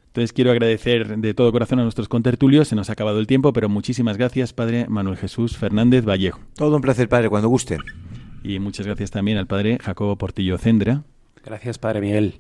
[0.07, 3.53] Entonces quiero agradecer de todo corazón a nuestros contertulios, se nos ha acabado el tiempo,
[3.53, 6.41] pero muchísimas gracias, Padre Manuel Jesús Fernández Vallejo.
[6.55, 7.77] Todo un placer, Padre, cuando guste.
[8.43, 11.03] Y muchas gracias también al padre Jacobo Portillo Cendra.
[11.43, 12.35] Gracias, padre Miguel.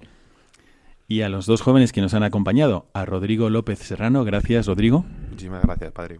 [1.07, 5.05] Y a los dos jóvenes que nos han acompañado, a Rodrigo López Serrano, gracias Rodrigo.
[5.29, 6.19] Muchísimas gracias, padre.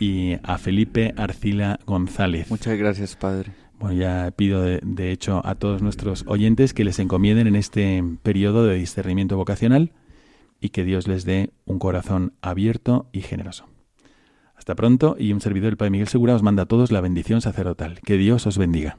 [0.00, 2.50] Y a Felipe Arcila González.
[2.50, 3.52] Muchas gracias, padre.
[3.78, 8.64] Bueno, ya pido de, hecho a todos nuestros oyentes que les encomienden en este periodo
[8.64, 9.92] de discernimiento vocacional
[10.60, 13.66] y que Dios les dé un corazón abierto y generoso.
[14.54, 17.42] Hasta pronto y un servidor del Padre Miguel Segura os manda a todos la bendición
[17.42, 18.00] sacerdotal.
[18.04, 18.98] Que Dios os bendiga.